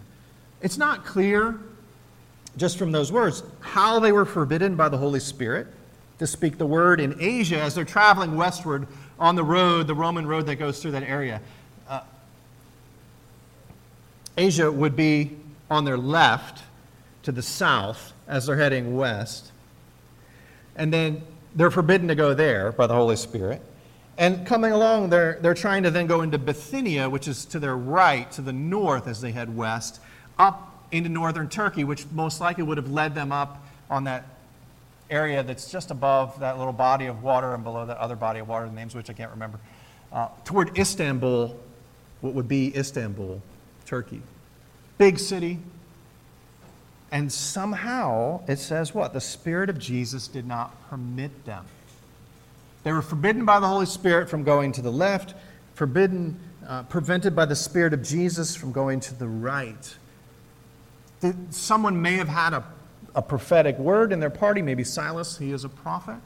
It's 0.60 0.78
not 0.78 1.04
clear 1.04 1.58
just 2.56 2.78
from 2.78 2.92
those 2.92 3.10
words, 3.10 3.42
how 3.60 3.98
they 3.98 4.12
were 4.12 4.24
forbidden 4.24 4.76
by 4.76 4.88
the 4.88 4.98
Holy 4.98 5.20
Spirit 5.20 5.66
to 6.18 6.26
speak 6.28 6.58
the 6.58 6.66
word 6.66 7.00
in 7.00 7.16
Asia 7.20 7.60
as 7.60 7.74
they're 7.74 7.84
traveling 7.84 8.36
westward 8.36 8.86
on 9.18 9.34
the 9.34 9.42
road, 9.42 9.88
the 9.88 9.94
Roman 9.94 10.26
road 10.26 10.46
that 10.46 10.56
goes 10.56 10.80
through 10.80 10.92
that 10.92 11.02
area. 11.02 11.40
Uh, 11.88 12.02
Asia 14.36 14.70
would 14.70 14.94
be 14.94 15.38
on 15.72 15.84
their 15.84 15.98
left 15.98 16.62
to 17.22 17.32
the 17.32 17.42
south 17.42 18.12
as 18.28 18.46
they're 18.46 18.56
heading 18.56 18.96
west. 18.96 19.52
And 20.76 20.92
then 20.92 21.22
they're 21.54 21.70
forbidden 21.70 22.08
to 22.08 22.14
go 22.14 22.34
there 22.34 22.72
by 22.72 22.86
the 22.86 22.94
Holy 22.94 23.16
Spirit. 23.16 23.60
And 24.18 24.46
coming 24.46 24.72
along, 24.72 25.10
they're, 25.10 25.38
they're 25.40 25.54
trying 25.54 25.82
to 25.84 25.90
then 25.90 26.06
go 26.06 26.20
into 26.20 26.38
Bithynia, 26.38 27.08
which 27.08 27.26
is 27.26 27.44
to 27.46 27.58
their 27.58 27.76
right, 27.76 28.30
to 28.32 28.42
the 28.42 28.52
north 28.52 29.06
as 29.06 29.20
they 29.20 29.32
head 29.32 29.56
west, 29.56 30.00
up 30.38 30.86
into 30.92 31.08
northern 31.08 31.48
Turkey, 31.48 31.84
which 31.84 32.04
most 32.12 32.40
likely 32.40 32.62
would 32.62 32.76
have 32.76 32.90
led 32.90 33.14
them 33.14 33.32
up 33.32 33.66
on 33.90 34.04
that 34.04 34.26
area 35.10 35.42
that's 35.42 35.70
just 35.70 35.90
above 35.90 36.40
that 36.40 36.58
little 36.58 36.72
body 36.72 37.06
of 37.06 37.22
water 37.22 37.54
and 37.54 37.64
below 37.64 37.86
that 37.86 37.98
other 37.98 38.16
body 38.16 38.40
of 38.40 38.48
water, 38.48 38.66
the 38.66 38.72
names 38.72 38.94
which 38.94 39.10
I 39.10 39.12
can't 39.12 39.30
remember, 39.30 39.58
uh, 40.12 40.28
toward 40.44 40.78
Istanbul, 40.78 41.58
what 42.20 42.34
would 42.34 42.48
be 42.48 42.76
Istanbul, 42.76 43.40
Turkey. 43.86 44.22
Big 44.98 45.18
city. 45.18 45.58
And 47.10 47.30
somehow 47.30 48.42
it 48.48 48.58
says 48.58 48.94
what? 48.94 49.12
The 49.12 49.20
Spirit 49.20 49.68
of 49.68 49.78
Jesus 49.78 50.28
did 50.28 50.46
not 50.46 50.88
permit 50.88 51.44
them. 51.44 51.66
They 52.84 52.92
were 52.92 53.02
forbidden 53.02 53.44
by 53.44 53.60
the 53.60 53.68
Holy 53.68 53.86
Spirit 53.86 54.28
from 54.28 54.44
going 54.44 54.72
to 54.72 54.82
the 54.82 54.90
left, 54.90 55.34
forbidden, 55.74 56.40
uh, 56.66 56.82
prevented 56.84 57.36
by 57.36 57.44
the 57.44 57.54
Spirit 57.54 57.92
of 57.92 58.02
Jesus 58.02 58.56
from 58.56 58.72
going 58.72 59.00
to 59.00 59.14
the 59.14 59.28
right 59.28 59.94
someone 61.50 62.00
may 62.00 62.14
have 62.14 62.28
had 62.28 62.52
a, 62.52 62.64
a 63.14 63.22
prophetic 63.22 63.78
word 63.78 64.12
in 64.12 64.20
their 64.20 64.30
party, 64.30 64.62
maybe 64.62 64.84
Silas, 64.84 65.38
he 65.38 65.52
is 65.52 65.64
a 65.64 65.68
prophet, 65.68 66.16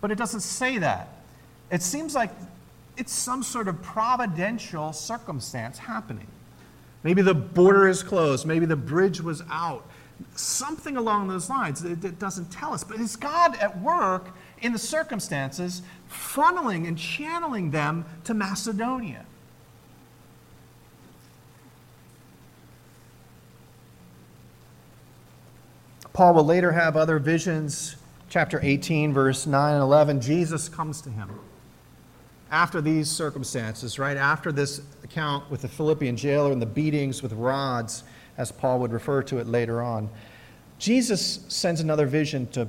but 0.00 0.10
it 0.10 0.18
doesn't 0.18 0.40
say 0.40 0.78
that. 0.78 1.08
It 1.70 1.82
seems 1.82 2.14
like 2.14 2.30
it's 2.96 3.12
some 3.12 3.42
sort 3.42 3.68
of 3.68 3.80
providential 3.82 4.92
circumstance 4.92 5.78
happening. 5.78 6.26
Maybe 7.02 7.22
the 7.22 7.34
border 7.34 7.88
is 7.88 8.02
closed, 8.02 8.46
maybe 8.46 8.66
the 8.66 8.76
bridge 8.76 9.20
was 9.20 9.42
out. 9.50 9.88
Something 10.36 10.96
along 10.96 11.28
those 11.28 11.50
lines. 11.50 11.82
It, 11.84 12.18
doesn't 12.18 12.52
tell 12.52 12.72
us. 12.72 12.84
But 12.84 13.00
is 13.00 13.16
God 13.16 13.56
at 13.56 13.80
work 13.80 14.28
in 14.60 14.72
the 14.72 14.78
circumstances, 14.78 15.82
funneling 16.08 16.86
and 16.86 16.96
channeling 16.96 17.72
them 17.72 18.04
to 18.24 18.34
Macedonia. 18.34 19.26
Paul 26.12 26.34
will 26.34 26.44
later 26.44 26.72
have 26.72 26.96
other 26.96 27.18
visions. 27.18 27.96
Chapter 28.28 28.60
18, 28.62 29.12
verse 29.12 29.46
9 29.46 29.74
and 29.74 29.82
11, 29.82 30.20
Jesus 30.20 30.68
comes 30.68 31.00
to 31.02 31.10
him. 31.10 31.30
After 32.52 32.82
these 32.82 33.10
circumstances, 33.10 33.98
right 33.98 34.18
after 34.18 34.52
this 34.52 34.82
account 35.02 35.50
with 35.50 35.62
the 35.62 35.68
Philippian 35.68 36.18
jailer 36.18 36.52
and 36.52 36.60
the 36.60 36.66
beatings 36.66 37.22
with 37.22 37.32
rods, 37.32 38.04
as 38.36 38.52
Paul 38.52 38.78
would 38.80 38.92
refer 38.92 39.22
to 39.22 39.38
it 39.38 39.46
later 39.46 39.80
on, 39.80 40.10
Jesus 40.78 41.40
sends 41.48 41.80
another 41.80 42.04
vision 42.04 42.46
to, 42.48 42.68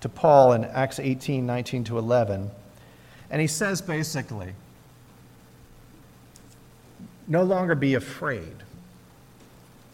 to 0.00 0.08
Paul 0.08 0.54
in 0.54 0.64
Acts 0.64 0.98
18, 0.98 1.46
19 1.46 1.84
to 1.84 1.98
11. 1.98 2.50
And 3.30 3.40
he 3.40 3.46
says 3.46 3.80
basically, 3.80 4.54
no 7.28 7.44
longer 7.44 7.76
be 7.76 7.94
afraid. 7.94 8.56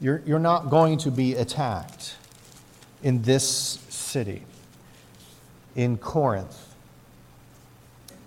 You're, 0.00 0.22
you're 0.24 0.38
not 0.38 0.70
going 0.70 0.96
to 0.98 1.10
be 1.10 1.34
attacked 1.34 2.16
in 3.02 3.20
this 3.22 3.78
city, 3.90 4.44
in 5.76 5.98
Corinth. 5.98 6.71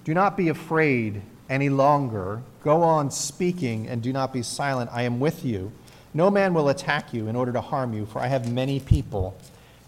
Do 0.05 0.13
not 0.13 0.37
be 0.37 0.49
afraid 0.49 1.23
any 1.49 1.67
longer. 1.69 2.41
Go 2.63 2.83
on 2.83 3.11
speaking 3.11 3.87
and 3.87 4.01
do 4.01 4.13
not 4.13 4.31
be 4.31 4.43
silent. 4.43 4.89
I 4.93 5.01
am 5.01 5.19
with 5.19 5.43
you. 5.43 5.71
No 6.13 6.31
man 6.31 6.53
will 6.53 6.69
attack 6.69 7.13
you 7.13 7.27
in 7.27 7.35
order 7.35 7.51
to 7.51 7.59
harm 7.59 7.91
you, 7.91 8.05
for 8.05 8.19
I 8.19 8.27
have 8.27 8.49
many 8.49 8.79
people 8.79 9.35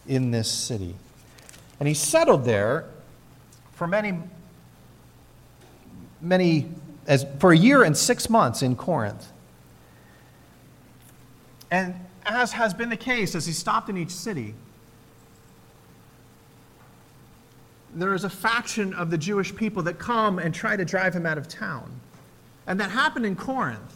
in 0.08 0.32
this 0.32 0.52
city. 0.52 0.96
And 1.80 1.88
he 1.88 1.94
settled 1.94 2.46
there 2.46 2.86
for 3.74 3.88
many, 3.88 4.18
many, 6.20 6.70
as, 7.06 7.26
for 7.40 7.52
a 7.52 7.58
year 7.58 7.84
and 7.84 7.96
six 7.96 8.30
months 8.30 8.64
in 8.64 8.76
Corinth. 8.76 9.32
And 11.70 11.94
as 12.26 12.54
has 12.54 12.74
been 12.74 12.90
the 12.90 12.98
case, 12.98 13.36
as 13.36 13.46
he 13.46 13.54
stopped 13.54 13.88
in 13.88 13.98
each 13.98 14.10
city, 14.10 14.56
there 18.02 18.14
is 18.14 18.24
a 18.24 18.30
faction 18.30 18.94
of 18.94 19.10
the 19.10 19.18
Jewish 19.18 19.56
people 19.56 19.84
that 19.84 19.98
come 19.98 20.40
and 20.40 20.54
try 20.54 20.76
to 20.76 20.86
drive 20.86 21.14
him 21.14 21.26
out 21.26 21.38
of 21.38 21.48
town. 21.48 22.00
And 22.68 22.80
that 22.80 22.92
happened 22.92 23.26
in 23.26 23.36
Corinth. 23.36 23.94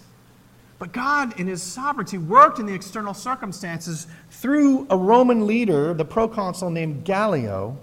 But 0.79 0.93
God, 0.93 1.39
in 1.39 1.45
his 1.45 1.61
sovereignty, 1.61 2.17
worked 2.17 2.57
in 2.57 2.65
the 2.65 2.73
external 2.73 3.13
circumstances 3.13 4.07
through 4.31 4.87
a 4.89 4.97
Roman 4.97 5.45
leader, 5.45 5.93
the 5.93 6.05
proconsul 6.05 6.71
named 6.71 7.05
Gallio, 7.05 7.77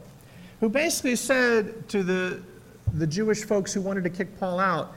who 0.59 0.68
basically 0.68 1.14
said 1.14 1.88
to 1.90 2.02
the, 2.02 2.42
the 2.94 3.07
Jewish 3.07 3.44
folks 3.44 3.72
who 3.72 3.81
wanted 3.81 4.02
to 4.04 4.11
kick 4.11 4.38
Paul 4.40 4.59
out, 4.59 4.92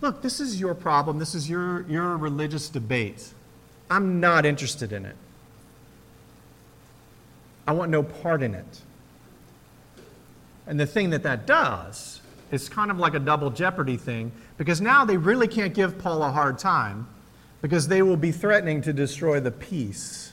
Look, 0.00 0.22
this 0.22 0.40
is 0.40 0.58
your 0.58 0.74
problem. 0.74 1.18
This 1.18 1.34
is 1.34 1.48
your, 1.48 1.82
your 1.82 2.16
religious 2.16 2.68
debate. 2.70 3.32
I'm 3.90 4.18
not 4.18 4.46
interested 4.46 4.92
in 4.92 5.04
it. 5.04 5.16
I 7.68 7.72
want 7.72 7.90
no 7.90 8.02
part 8.02 8.42
in 8.42 8.54
it. 8.54 8.80
And 10.66 10.78
the 10.78 10.86
thing 10.86 11.10
that 11.10 11.22
that 11.22 11.46
does 11.46 12.20
is 12.50 12.68
kind 12.68 12.90
of 12.90 12.98
like 12.98 13.14
a 13.14 13.18
double 13.18 13.50
jeopardy 13.50 13.96
thing 13.96 14.32
because 14.58 14.80
now 14.80 15.04
they 15.04 15.16
really 15.16 15.48
can't 15.48 15.74
give 15.74 15.98
Paul 15.98 16.22
a 16.22 16.30
hard 16.30 16.58
time 16.58 17.06
because 17.62 17.88
they 17.88 18.02
will 18.02 18.16
be 18.16 18.32
threatening 18.32 18.82
to 18.82 18.92
destroy 18.92 19.40
the 19.40 19.50
peace. 19.50 20.32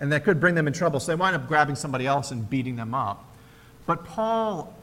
And 0.00 0.10
that 0.12 0.24
could 0.24 0.40
bring 0.40 0.54
them 0.54 0.66
in 0.66 0.72
trouble. 0.72 0.98
So 1.00 1.12
they 1.12 1.16
wind 1.16 1.36
up 1.36 1.46
grabbing 1.46 1.76
somebody 1.76 2.06
else 2.06 2.30
and 2.30 2.48
beating 2.48 2.76
them 2.76 2.94
up. 2.94 3.24
But 3.86 4.04
Paul 4.04 4.74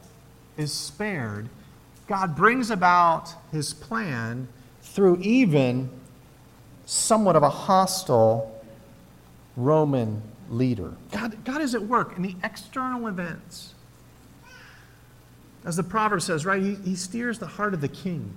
is 0.56 0.72
spared. 0.72 1.48
God 2.06 2.34
brings 2.34 2.70
about 2.70 3.34
his 3.52 3.74
plan 3.74 4.48
through 4.82 5.18
even 5.20 5.90
somewhat 6.86 7.36
of 7.36 7.42
a 7.42 7.50
hostile 7.50 8.62
Roman 9.56 10.22
leader. 10.48 10.94
God, 11.12 11.44
God 11.44 11.60
is 11.60 11.74
at 11.74 11.82
work 11.82 12.16
in 12.16 12.22
the 12.22 12.34
external 12.42 13.06
events 13.06 13.74
as 15.64 15.76
the 15.76 15.82
proverb 15.82 16.22
says, 16.22 16.46
right, 16.46 16.62
he, 16.62 16.74
he 16.76 16.94
steers 16.94 17.38
the 17.38 17.46
heart 17.46 17.74
of 17.74 17.80
the 17.80 17.88
king. 17.88 18.36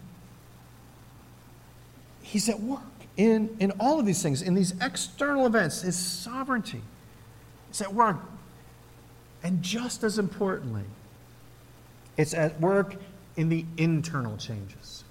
He's 2.21 2.49
at 2.49 2.59
work 2.59 2.81
in, 3.17 3.55
in 3.59 3.71
all 3.79 3.99
of 3.99 4.05
these 4.05 4.21
things, 4.23 4.41
in 4.41 4.55
these 4.55 4.73
external 4.81 5.45
events, 5.45 5.81
his 5.81 5.95
sovereignty 5.95 6.81
is 7.71 7.81
at 7.81 7.93
work. 7.93 8.17
And 9.43 9.61
just 9.61 10.03
as 10.03 10.17
importantly, 10.17 10.83
it's 12.17 12.33
at 12.33 12.59
work 12.59 12.95
in 13.35 13.49
the 13.49 13.65
internal 13.77 14.37
changes. 14.37 15.03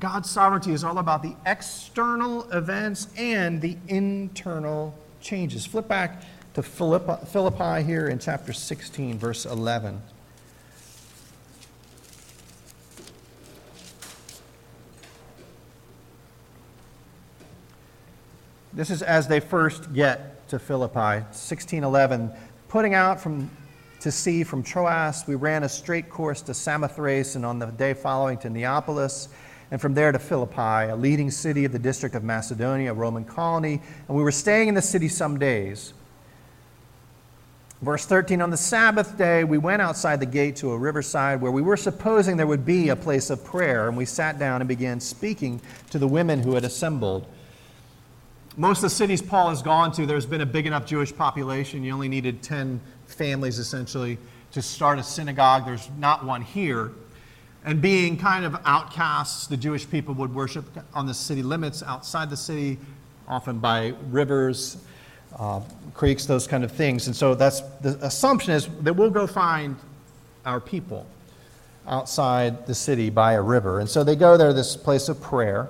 God's 0.00 0.30
sovereignty 0.30 0.72
is 0.72 0.82
all 0.82 0.98
about 0.98 1.22
the 1.22 1.36
external 1.46 2.50
events 2.50 3.08
and 3.16 3.60
the 3.60 3.76
internal 3.88 4.94
changes. 5.20 5.66
Flip 5.66 5.86
back 5.86 6.22
to 6.54 6.62
Philippi, 6.62 7.24
Philippi 7.26 7.82
here 7.84 8.08
in 8.08 8.18
chapter 8.18 8.52
16, 8.52 9.18
verse 9.18 9.44
11. 9.46 10.00
This 18.82 18.90
is 18.90 19.02
as 19.02 19.28
they 19.28 19.38
first 19.38 19.92
get 19.92 20.48
to 20.48 20.58
Philippi, 20.58 20.98
1611. 20.98 22.32
Putting 22.66 22.94
out 22.94 23.20
from 23.20 23.48
to 24.00 24.10
sea 24.10 24.42
from 24.42 24.64
Troas, 24.64 25.22
we 25.28 25.36
ran 25.36 25.62
a 25.62 25.68
straight 25.68 26.10
course 26.10 26.42
to 26.42 26.52
Samothrace, 26.52 27.36
and 27.36 27.46
on 27.46 27.60
the 27.60 27.66
day 27.66 27.94
following 27.94 28.38
to 28.38 28.50
Neapolis, 28.50 29.28
and 29.70 29.80
from 29.80 29.94
there 29.94 30.10
to 30.10 30.18
Philippi, 30.18 30.90
a 30.90 30.96
leading 30.96 31.30
city 31.30 31.64
of 31.64 31.70
the 31.70 31.78
district 31.78 32.16
of 32.16 32.24
Macedonia, 32.24 32.90
a 32.90 32.94
Roman 32.94 33.24
colony. 33.24 33.80
And 34.08 34.16
we 34.16 34.24
were 34.24 34.32
staying 34.32 34.66
in 34.66 34.74
the 34.74 34.82
city 34.82 35.06
some 35.06 35.38
days. 35.38 35.94
Verse 37.82 38.04
13 38.04 38.42
On 38.42 38.50
the 38.50 38.56
Sabbath 38.56 39.16
day, 39.16 39.44
we 39.44 39.58
went 39.58 39.80
outside 39.80 40.18
the 40.18 40.26
gate 40.26 40.56
to 40.56 40.72
a 40.72 40.76
riverside 40.76 41.40
where 41.40 41.52
we 41.52 41.62
were 41.62 41.76
supposing 41.76 42.36
there 42.36 42.48
would 42.48 42.66
be 42.66 42.88
a 42.88 42.96
place 42.96 43.30
of 43.30 43.44
prayer, 43.44 43.86
and 43.86 43.96
we 43.96 44.06
sat 44.06 44.40
down 44.40 44.60
and 44.60 44.66
began 44.66 44.98
speaking 44.98 45.60
to 45.90 46.00
the 46.00 46.08
women 46.08 46.42
who 46.42 46.54
had 46.54 46.64
assembled. 46.64 47.28
Most 48.56 48.78
of 48.78 48.82
the 48.82 48.90
cities 48.90 49.22
Paul 49.22 49.48
has 49.48 49.62
gone 49.62 49.92
to, 49.92 50.04
there's 50.04 50.26
been 50.26 50.42
a 50.42 50.46
big 50.46 50.66
enough 50.66 50.84
Jewish 50.84 51.14
population. 51.14 51.82
You 51.82 51.92
only 51.94 52.08
needed 52.08 52.42
10 52.42 52.80
families 53.06 53.58
essentially 53.58 54.18
to 54.52 54.60
start 54.60 54.98
a 54.98 55.02
synagogue. 55.02 55.64
There's 55.64 55.88
not 55.98 56.24
one 56.24 56.42
here. 56.42 56.92
And 57.64 57.80
being 57.80 58.18
kind 58.18 58.44
of 58.44 58.56
outcasts, 58.66 59.46
the 59.46 59.56
Jewish 59.56 59.88
people 59.88 60.12
would 60.14 60.34
worship 60.34 60.66
on 60.92 61.06
the 61.06 61.14
city 61.14 61.42
limits, 61.42 61.82
outside 61.82 62.28
the 62.28 62.36
city, 62.36 62.78
often 63.26 63.58
by 63.58 63.94
rivers 64.10 64.76
uh, 65.38 65.60
creeks, 65.94 66.26
those 66.26 66.46
kind 66.46 66.62
of 66.62 66.70
things. 66.72 67.06
And 67.06 67.16
so 67.16 67.34
that's 67.34 67.60
the 67.80 67.96
assumption 68.02 68.52
is 68.52 68.68
that 68.82 68.94
we'll 68.94 69.10
go 69.10 69.26
find 69.26 69.76
our 70.44 70.60
people 70.60 71.06
outside 71.86 72.66
the 72.66 72.74
city 72.74 73.08
by 73.08 73.34
a 73.34 73.42
river. 73.42 73.80
And 73.80 73.88
so 73.88 74.04
they 74.04 74.16
go 74.16 74.36
there, 74.36 74.52
this 74.52 74.76
place 74.76 75.08
of 75.08 75.20
prayer. 75.22 75.68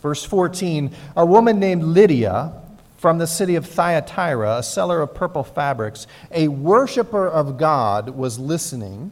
Verse 0.00 0.24
14 0.24 0.94
A 1.16 1.26
woman 1.26 1.58
named 1.58 1.82
Lydia 1.82 2.52
from 2.96 3.18
the 3.18 3.26
city 3.26 3.54
of 3.54 3.66
Thyatira, 3.66 4.58
a 4.58 4.62
seller 4.62 5.00
of 5.00 5.14
purple 5.14 5.42
fabrics, 5.42 6.06
a 6.30 6.48
worshiper 6.48 7.28
of 7.28 7.56
God, 7.56 8.10
was 8.10 8.38
listening. 8.38 9.10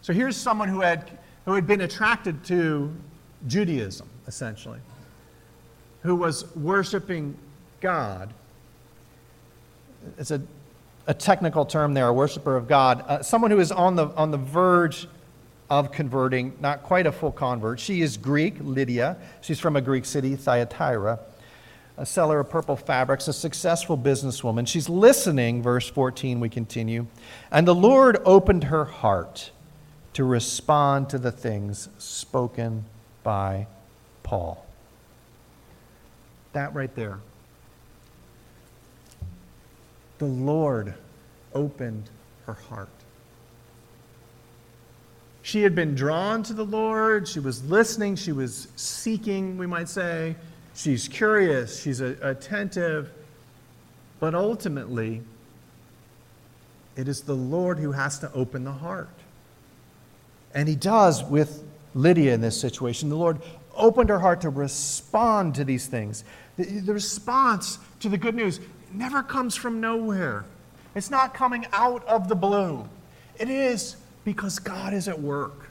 So 0.00 0.12
here's 0.12 0.36
someone 0.36 0.68
who 0.68 0.80
had, 0.80 1.18
who 1.44 1.54
had 1.54 1.66
been 1.66 1.82
attracted 1.82 2.42
to 2.44 2.90
Judaism, 3.46 4.08
essentially, 4.26 4.78
who 6.02 6.16
was 6.16 6.54
worshiping 6.56 7.36
God 7.80 8.32
it's 10.18 10.30
a, 10.30 10.42
a 11.06 11.14
technical 11.14 11.64
term 11.64 11.94
there, 11.94 12.08
a 12.08 12.12
worshiper 12.12 12.56
of 12.56 12.68
God, 12.68 13.04
uh, 13.08 13.22
someone 13.22 13.50
who 13.50 13.60
is 13.60 13.72
on 13.72 13.96
the, 13.96 14.08
on 14.08 14.30
the 14.30 14.38
verge 14.38 15.08
of 15.72 15.90
converting, 15.90 16.52
not 16.60 16.82
quite 16.82 17.06
a 17.06 17.12
full 17.12 17.32
convert. 17.32 17.80
She 17.80 18.02
is 18.02 18.18
Greek, 18.18 18.56
Lydia. 18.60 19.16
She's 19.40 19.58
from 19.58 19.74
a 19.74 19.80
Greek 19.80 20.04
city, 20.04 20.36
Thyatira, 20.36 21.18
a 21.96 22.04
seller 22.04 22.40
of 22.40 22.50
purple 22.50 22.76
fabrics, 22.76 23.26
a 23.26 23.32
successful 23.32 23.96
businesswoman. 23.96 24.68
She's 24.68 24.90
listening, 24.90 25.62
verse 25.62 25.88
14, 25.88 26.40
we 26.40 26.50
continue. 26.50 27.06
And 27.50 27.66
the 27.66 27.74
Lord 27.74 28.18
opened 28.26 28.64
her 28.64 28.84
heart 28.84 29.50
to 30.12 30.24
respond 30.24 31.08
to 31.08 31.16
the 31.16 31.32
things 31.32 31.88
spoken 31.96 32.84
by 33.22 33.66
Paul. 34.22 34.66
That 36.52 36.74
right 36.74 36.94
there 36.94 37.20
the 40.18 40.26
Lord 40.26 40.92
opened 41.54 42.10
her 42.44 42.52
heart. 42.52 43.01
She 45.42 45.62
had 45.62 45.74
been 45.74 45.94
drawn 45.94 46.42
to 46.44 46.54
the 46.54 46.64
Lord. 46.64 47.26
She 47.26 47.40
was 47.40 47.64
listening. 47.64 48.16
She 48.16 48.32
was 48.32 48.68
seeking, 48.76 49.58
we 49.58 49.66
might 49.66 49.88
say. 49.88 50.36
She's 50.74 51.08
curious. 51.08 51.82
She's 51.82 52.00
attentive. 52.00 53.10
But 54.20 54.34
ultimately, 54.36 55.22
it 56.96 57.08
is 57.08 57.22
the 57.22 57.34
Lord 57.34 57.78
who 57.78 57.92
has 57.92 58.20
to 58.20 58.32
open 58.32 58.64
the 58.64 58.72
heart. 58.72 59.08
And 60.54 60.68
He 60.68 60.76
does 60.76 61.24
with 61.24 61.64
Lydia 61.94 62.32
in 62.34 62.40
this 62.40 62.58
situation. 62.60 63.08
The 63.08 63.16
Lord 63.16 63.40
opened 63.74 64.10
her 64.10 64.18
heart 64.18 64.42
to 64.42 64.48
respond 64.50 65.56
to 65.56 65.64
these 65.64 65.86
things. 65.86 66.24
The, 66.56 66.64
the 66.64 66.94
response 66.94 67.78
to 68.00 68.08
the 68.08 68.18
good 68.18 68.34
news 68.34 68.60
never 68.92 69.22
comes 69.22 69.56
from 69.56 69.80
nowhere. 69.80 70.44
It's 70.94 71.10
not 71.10 71.34
coming 71.34 71.66
out 71.72 72.06
of 72.06 72.28
the 72.28 72.34
blue. 72.34 72.86
It 73.38 73.48
is 73.48 73.96
because 74.24 74.58
God 74.58 74.94
is 74.94 75.08
at 75.08 75.20
work 75.20 75.70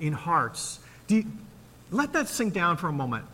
in 0.00 0.12
hearts. 0.12 0.80
You, 1.08 1.26
let 1.90 2.12
that 2.14 2.28
sink 2.28 2.54
down 2.54 2.76
for 2.76 2.88
a 2.88 2.92
moment. 2.92 3.26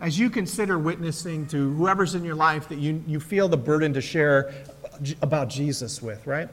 As 0.00 0.18
you 0.18 0.30
consider 0.30 0.78
witnessing 0.78 1.46
to 1.48 1.72
whoever's 1.74 2.14
in 2.14 2.24
your 2.24 2.34
life 2.34 2.68
that 2.68 2.78
you, 2.78 3.02
you 3.06 3.20
feel 3.20 3.48
the 3.48 3.56
burden 3.56 3.94
to 3.94 4.00
share 4.00 4.52
about 5.22 5.48
Jesus 5.48 6.02
with, 6.02 6.26
right? 6.26 6.48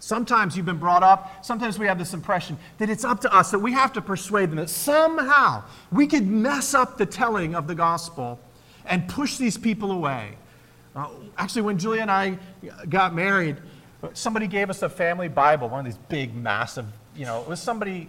Sometimes 0.00 0.56
you've 0.56 0.66
been 0.66 0.78
brought 0.78 1.02
up, 1.02 1.44
sometimes 1.44 1.78
we 1.78 1.86
have 1.86 1.98
this 1.98 2.14
impression 2.14 2.56
that 2.78 2.88
it's 2.88 3.04
up 3.04 3.20
to 3.20 3.34
us, 3.34 3.50
that 3.50 3.58
we 3.58 3.72
have 3.72 3.92
to 3.92 4.00
persuade 4.00 4.50
them 4.50 4.56
that 4.56 4.70
somehow 4.70 5.62
we 5.92 6.06
could 6.06 6.26
mess 6.26 6.74
up 6.74 6.98
the 6.98 7.06
telling 7.06 7.54
of 7.54 7.66
the 7.66 7.74
gospel 7.74 8.40
and 8.86 9.06
push 9.08 9.36
these 9.36 9.56
people 9.58 9.92
away. 9.92 10.36
Uh, 10.96 11.08
actually, 11.38 11.62
when 11.62 11.78
Julia 11.78 12.02
and 12.02 12.10
I 12.10 12.38
got 12.88 13.14
married, 13.14 13.58
somebody 14.14 14.46
gave 14.46 14.70
us 14.70 14.82
a 14.82 14.88
family 14.88 15.28
Bible, 15.28 15.68
one 15.68 15.80
of 15.80 15.84
these 15.86 16.02
big, 16.08 16.34
massive, 16.34 16.86
you 17.16 17.26
know, 17.26 17.42
it 17.42 17.48
was 17.48 17.60
somebody 17.60 18.08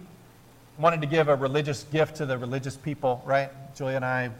wanted 0.78 1.00
to 1.02 1.06
give 1.06 1.28
a 1.28 1.36
religious 1.36 1.84
gift 1.84 2.16
to 2.16 2.26
the 2.26 2.38
religious 2.38 2.76
people, 2.76 3.22
right? 3.24 3.50
Julia 3.74 3.96
and 3.96 4.04
I, 4.04 4.30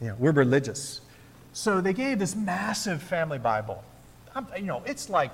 you 0.00 0.08
know, 0.08 0.16
we're 0.18 0.32
religious. 0.32 1.00
So 1.52 1.80
they 1.80 1.92
gave 1.92 2.18
this 2.18 2.34
massive 2.34 3.02
family 3.02 3.38
Bible. 3.38 3.82
I'm, 4.34 4.46
you 4.56 4.62
know, 4.62 4.82
it's 4.86 5.10
like, 5.10 5.30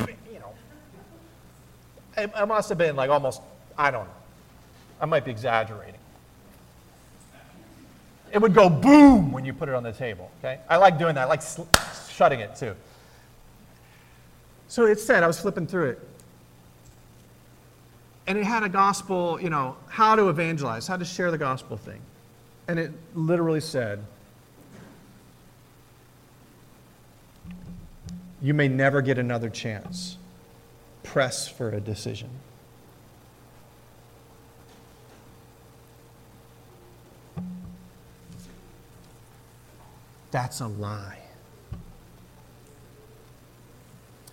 you 0.00 0.38
know, 0.40 0.52
it, 2.16 2.30
it 2.36 2.46
must 2.46 2.68
have 2.68 2.78
been 2.78 2.96
like 2.96 3.10
almost, 3.10 3.40
I 3.78 3.90
don't 3.90 4.04
know. 4.04 4.14
I 5.00 5.06
might 5.06 5.24
be 5.24 5.30
exaggerating 5.30 5.94
it 8.32 8.40
would 8.40 8.54
go 8.54 8.68
boom 8.68 9.30
when 9.30 9.44
you 9.44 9.52
put 9.52 9.68
it 9.68 9.74
on 9.74 9.82
the 9.82 9.92
table. 9.92 10.30
Okay? 10.38 10.58
I 10.68 10.78
like 10.78 10.98
doing 10.98 11.14
that. 11.14 11.22
I 11.22 11.24
like 11.26 11.42
sl- 11.42 11.62
shutting 12.10 12.40
it 12.40 12.56
too. 12.56 12.74
So 14.72 14.86
it 14.86 14.98
said, 14.98 15.22
I 15.22 15.26
was 15.26 15.38
flipping 15.38 15.66
through 15.66 15.90
it. 15.90 16.08
And 18.26 18.38
it 18.38 18.44
had 18.44 18.62
a 18.62 18.70
gospel, 18.70 19.38
you 19.38 19.50
know, 19.50 19.76
how 19.86 20.16
to 20.16 20.30
evangelize, 20.30 20.86
how 20.86 20.96
to 20.96 21.04
share 21.04 21.30
the 21.30 21.36
gospel 21.36 21.76
thing. 21.76 22.00
And 22.68 22.78
it 22.78 22.90
literally 23.14 23.60
said, 23.60 24.02
You 28.40 28.54
may 28.54 28.66
never 28.66 29.02
get 29.02 29.18
another 29.18 29.50
chance. 29.50 30.16
Press 31.02 31.46
for 31.46 31.68
a 31.72 31.78
decision. 31.78 32.30
That's 40.30 40.60
a 40.60 40.66
lie. 40.66 41.21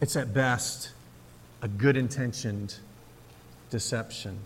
It's 0.02 0.16
at 0.16 0.34
best 0.34 0.92
a 1.62 1.68
good 1.68 1.98
intentioned 1.98 2.76
deception, 3.70 4.38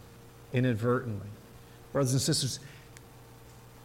inadvertently. 0.51 1.27
Brothers 1.91 2.13
and 2.13 2.21
sisters, 2.21 2.59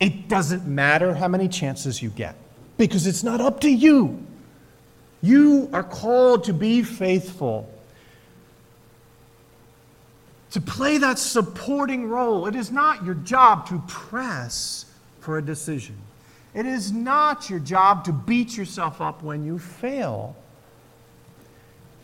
it 0.01 0.29
doesn't 0.29 0.67
matter 0.67 1.15
how 1.15 1.29
many 1.29 1.49
chances 1.49 2.03
you 2.03 2.11
get 2.11 2.37
because 2.77 3.07
it's 3.07 3.23
not 3.23 3.41
up 3.41 3.61
to 3.61 3.69
you. 3.69 4.25
You 5.21 5.69
are 5.73 5.83
called 5.83 6.45
to 6.45 6.53
be 6.53 6.83
faithful, 6.83 7.69
to 10.53 10.61
play 10.61 10.99
that 10.99 11.19
supporting 11.19 12.09
role. 12.09 12.47
It 12.47 12.55
is 12.55 12.71
not 12.71 13.05
your 13.05 13.17
job 13.17 13.67
to 13.69 13.83
press 13.89 14.87
for 15.21 15.39
a 15.39 15.43
decision. 15.43 15.97
It 16.55 16.67
is 16.67 16.93
not 16.93 17.51
your 17.51 17.59
job 17.59 18.05
to 18.05 18.13
beat 18.13 18.57
yourself 18.57 19.01
up 19.01 19.23
when 19.23 19.45
you 19.45 19.59
fail. 19.59 20.35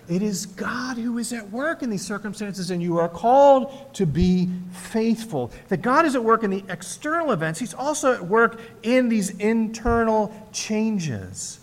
It 0.09 0.23
is 0.23 0.47
God 0.47 0.99
who 0.99 1.19
is 1.19 1.33
at 1.33 1.51
work 1.51 1.83
in 1.83 1.91
these 1.91 2.05
circumstances, 2.05 2.71
and 2.71 2.83
you 2.83 2.99
are 2.99 3.09
called 3.09 3.95
to 3.95 4.05
be 4.05 4.49
faithful. 4.73 5.51
That 5.69 5.83
God 5.83 6.05
is 6.05 6.15
at 6.15 6.23
work 6.23 6.43
in 6.43 6.51
the 6.51 6.65
external 6.69 7.33
events, 7.33 7.59
He's 7.61 7.75
also 7.75 8.13
at 8.13 8.27
work 8.27 8.61
in 8.83 9.09
these 9.09 9.31
internal 9.31 10.35
changes. 10.53 11.61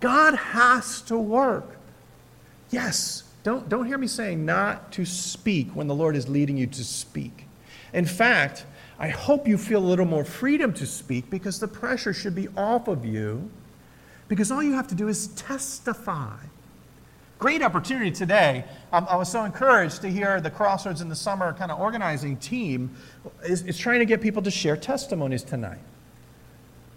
God 0.00 0.34
has 0.34 1.00
to 1.02 1.16
work. 1.18 1.76
Yes, 2.70 3.24
don't, 3.42 3.68
don't 3.68 3.86
hear 3.86 3.98
me 3.98 4.06
saying 4.06 4.44
not 4.44 4.92
to 4.92 5.04
speak 5.04 5.68
when 5.74 5.86
the 5.86 5.94
Lord 5.94 6.16
is 6.16 6.28
leading 6.28 6.56
you 6.56 6.66
to 6.68 6.84
speak. 6.84 7.46
In 7.92 8.04
fact, 8.04 8.66
I 8.98 9.08
hope 9.08 9.48
you 9.48 9.56
feel 9.56 9.82
a 9.82 9.86
little 9.86 10.04
more 10.04 10.24
freedom 10.24 10.72
to 10.74 10.86
speak 10.86 11.30
because 11.30 11.58
the 11.58 11.68
pressure 11.68 12.12
should 12.12 12.34
be 12.34 12.48
off 12.56 12.86
of 12.86 13.04
you 13.04 13.50
because 14.28 14.52
all 14.52 14.62
you 14.62 14.72
have 14.74 14.86
to 14.88 14.94
do 14.94 15.08
is 15.08 15.28
testify. 15.28 16.36
Great 17.40 17.62
opportunity 17.62 18.10
today. 18.10 18.66
Um, 18.92 19.06
I 19.08 19.16
was 19.16 19.30
so 19.32 19.44
encouraged 19.44 20.02
to 20.02 20.10
hear 20.10 20.42
the 20.42 20.50
Crossroads 20.50 21.00
in 21.00 21.08
the 21.08 21.16
Summer 21.16 21.54
kind 21.54 21.72
of 21.72 21.80
organizing 21.80 22.36
team 22.36 22.94
is, 23.42 23.62
is 23.62 23.78
trying 23.78 24.00
to 24.00 24.04
get 24.04 24.20
people 24.20 24.42
to 24.42 24.50
share 24.50 24.76
testimonies 24.76 25.42
tonight. 25.42 25.78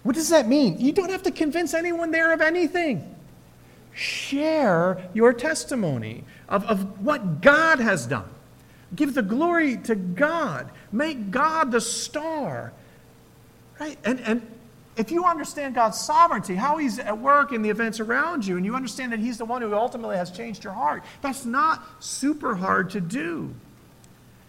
What 0.02 0.14
does 0.14 0.28
that 0.28 0.46
mean? 0.46 0.78
You 0.78 0.92
don't 0.92 1.08
have 1.08 1.22
to 1.22 1.30
convince 1.30 1.72
anyone 1.72 2.10
there 2.10 2.30
of 2.30 2.42
anything. 2.42 3.16
Share 3.94 5.08
your 5.14 5.32
testimony 5.32 6.24
of, 6.50 6.66
of 6.66 7.00
what 7.00 7.40
God 7.40 7.80
has 7.80 8.06
done. 8.06 8.28
Give 8.94 9.14
the 9.14 9.22
glory 9.22 9.78
to 9.78 9.94
God. 9.94 10.70
Make 10.92 11.30
God 11.30 11.70
the 11.70 11.80
star. 11.80 12.74
Right? 13.80 13.96
And, 14.04 14.20
and 14.20 14.53
if 14.96 15.10
you 15.10 15.24
understand 15.24 15.74
God's 15.74 15.98
sovereignty, 15.98 16.54
how 16.54 16.76
He's 16.76 16.98
at 16.98 17.18
work 17.18 17.52
in 17.52 17.62
the 17.62 17.70
events 17.70 18.00
around 18.00 18.46
you, 18.46 18.56
and 18.56 18.64
you 18.64 18.74
understand 18.74 19.12
that 19.12 19.20
He's 19.20 19.38
the 19.38 19.44
one 19.44 19.62
who 19.62 19.74
ultimately 19.74 20.16
has 20.16 20.30
changed 20.30 20.64
your 20.64 20.72
heart, 20.72 21.04
that's 21.20 21.44
not 21.44 21.82
super 22.00 22.54
hard 22.54 22.90
to 22.90 23.00
do. 23.00 23.54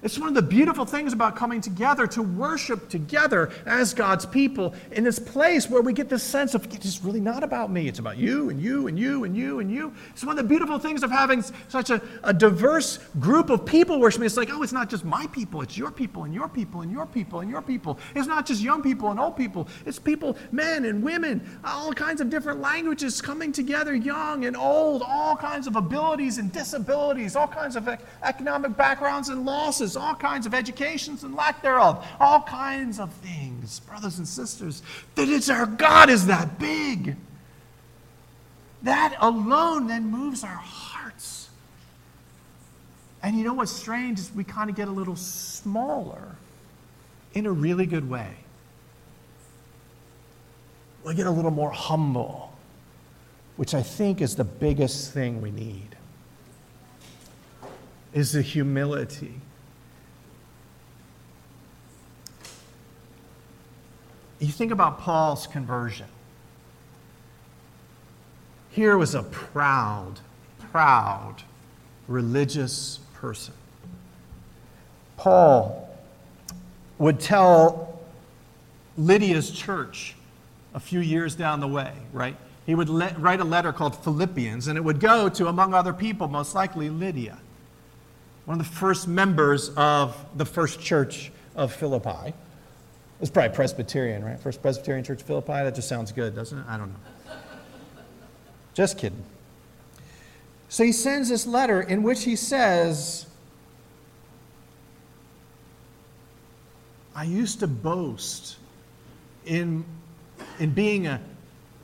It's 0.06 0.20
one 0.20 0.28
of 0.28 0.36
the 0.36 0.44
beautiful 0.44 0.86
things 0.86 1.14
about 1.14 1.36
coming 1.36 1.62
together 1.62 2.06
to 2.06 2.22
worship 2.22 2.90
together 2.90 3.52
as 3.66 3.96
God's 3.96 4.24
people 4.24 4.76
in 4.92 5.04
this 5.04 5.18
place 5.18 5.68
where 5.68 5.82
we 5.82 5.94
get 5.94 6.10
this 6.10 6.22
sense 6.22 6.54
of 6.54 6.64
it's 6.66 7.04
really 7.04 7.20
not 7.20 7.44
about 7.44 7.72
me. 7.72 7.88
It's 7.88 7.98
about 7.98 8.18
you 8.18 8.52
and 8.52 8.62
you 8.62 8.86
and 8.86 9.00
you 9.00 9.24
and 9.24 9.36
you 9.36 9.62
and 9.62 9.72
you. 9.72 9.92
It's 10.12 10.24
one 10.24 10.38
of 10.38 10.44
the 10.44 10.48
beautiful 10.48 10.78
things 10.78 11.02
of 11.02 11.10
having 11.10 11.44
such 11.70 11.90
a, 11.90 12.00
a 12.24 12.32
diverse 12.32 13.00
group 13.20 13.50
of 13.50 13.66
people 13.66 14.00
worshiping. 14.00 14.28
It's 14.28 14.38
like, 14.38 14.52
oh, 14.52 14.62
it's 14.62 14.72
not 14.72 14.92
just 14.92 15.06
my 15.06 15.26
people, 15.32 15.64
it's 15.64 15.76
your 15.76 15.90
people 15.90 16.26
and 16.26 16.36
your 16.36 16.50
people 16.50 16.82
and 16.82 16.92
your 16.92 17.08
people 17.08 17.40
and 17.40 17.50
your 17.50 17.64
people. 17.64 17.98
It's 18.14 18.28
not 18.28 18.46
just 18.46 18.62
young 18.62 18.84
people 18.84 19.10
and 19.10 19.20
old 19.20 19.36
people, 19.36 19.68
it's 19.88 19.98
people, 19.98 20.38
men 20.52 20.86
and 20.86 21.02
women, 21.02 21.42
all 21.64 21.92
kinds 21.92 22.22
of 22.22 22.30
different 22.30 22.62
languages 22.62 23.24
coming 23.24 23.52
together, 23.52 23.96
young 23.96 24.46
and 24.46 24.56
old, 24.56 25.02
all 25.02 25.36
kinds 25.36 25.66
of 25.66 25.76
abilities 25.76 26.38
and 26.38 26.52
disabilities, 26.52 27.36
all 27.36 27.48
kinds 27.48 27.76
of 27.76 27.90
economic 28.22 28.78
backgrounds 28.78 29.30
and 29.30 29.48
losses 29.48 29.95
all 29.96 30.16
kinds 30.16 30.46
of 30.46 30.54
educations 30.54 31.24
and 31.24 31.36
lack 31.36 31.62
thereof, 31.62 32.06
all 32.20 32.42
kinds 32.42 33.00
of 33.00 33.12
things, 33.14 33.80
brothers 33.82 34.18
and 34.18 34.28
sisters. 34.28 34.82
That 35.16 35.30
it's 35.30 35.50
our 35.50 35.66
God 35.66 36.10
is 36.10 36.28
that 36.28 36.60
big. 36.60 37.16
That 38.84 39.16
alone 39.20 39.88
then 39.88 40.10
moves 40.12 40.44
our 40.44 40.50
hearts. 40.50 41.50
And 43.24 43.38
you 43.38 43.44
know 43.44 43.54
what's 43.54 43.72
strange 43.72 44.20
is 44.20 44.32
we 44.34 44.44
kind 44.44 44.70
of 44.70 44.76
get 44.76 44.88
a 44.88 44.92
little 44.92 45.16
smaller 45.16 46.36
in 47.34 47.46
a 47.46 47.52
really 47.52 47.86
good 47.86 48.10
way. 48.10 48.36
We 51.04 51.16
get 51.16 51.28
a 51.28 51.32
little 51.32 51.52
more 51.52 51.72
humble, 51.72 52.54
which 53.58 53.74
I 53.74 53.82
think 53.82 54.22
is 54.22 54.36
the 54.36 54.44
biggest 54.44 55.12
thing 55.12 55.42
we 55.42 55.52
need 55.52 55.96
is 58.14 58.32
the 58.32 58.42
humility 58.42 59.42
You 64.46 64.52
think 64.52 64.72
about 64.72 65.00
Paul's 65.00 65.48
conversion. 65.48 66.06
Here 68.70 68.96
was 68.96 69.16
a 69.16 69.24
proud, 69.24 70.20
proud 70.72 71.38
religious 72.08 73.00
person. 73.16 73.56
Paul 75.18 75.90
would 77.00 77.20
tell 77.20 78.00
Lydia's 78.98 79.50
church 79.50 80.14
a 80.76 80.80
few 80.80 81.00
years 81.00 81.34
down 81.34 81.60
the 81.60 81.68
way, 81.68 81.94
right? 82.14 82.36
He 82.68 82.76
would 82.76 82.90
write 82.90 83.40
a 83.40 83.46
letter 83.46 83.74
called 83.74 83.96
Philippians, 84.04 84.68
and 84.68 84.78
it 84.78 84.82
would 84.82 85.00
go 85.00 85.28
to, 85.28 85.48
among 85.48 85.74
other 85.74 85.92
people, 85.94 86.28
most 86.28 86.54
likely 86.54 86.92
Lydia, 86.92 87.40
one 88.46 88.60
of 88.60 88.68
the 88.68 88.72
first 88.76 89.08
members 89.08 89.70
of 89.70 90.16
the 90.36 90.46
first 90.46 90.80
church 90.80 91.32
of 91.56 91.74
Philippi. 91.74 92.36
It's 93.26 93.32
probably 93.32 93.56
Presbyterian, 93.56 94.24
right? 94.24 94.40
First 94.40 94.62
Presbyterian 94.62 95.04
Church 95.04 95.22
of 95.22 95.26
Philippi. 95.26 95.54
That 95.54 95.74
just 95.74 95.90
sounds 95.90 96.12
good, 96.12 96.36
doesn't 96.36 96.60
it? 96.60 96.66
I 96.70 96.78
don't 96.78 96.90
know. 96.90 97.34
Just 98.76 99.00
kidding. 99.00 99.24
So 100.70 100.84
he 100.84 100.92
sends 100.92 101.30
this 101.30 101.48
letter 101.48 101.82
in 101.82 102.04
which 102.04 102.24
he 102.24 102.36
says, 102.36 103.26
I 107.16 107.24
used 107.24 107.62
to 107.62 107.68
boast 107.68 108.58
in, 109.44 109.86
in 110.60 110.70
being 110.70 111.08
a, 111.08 111.20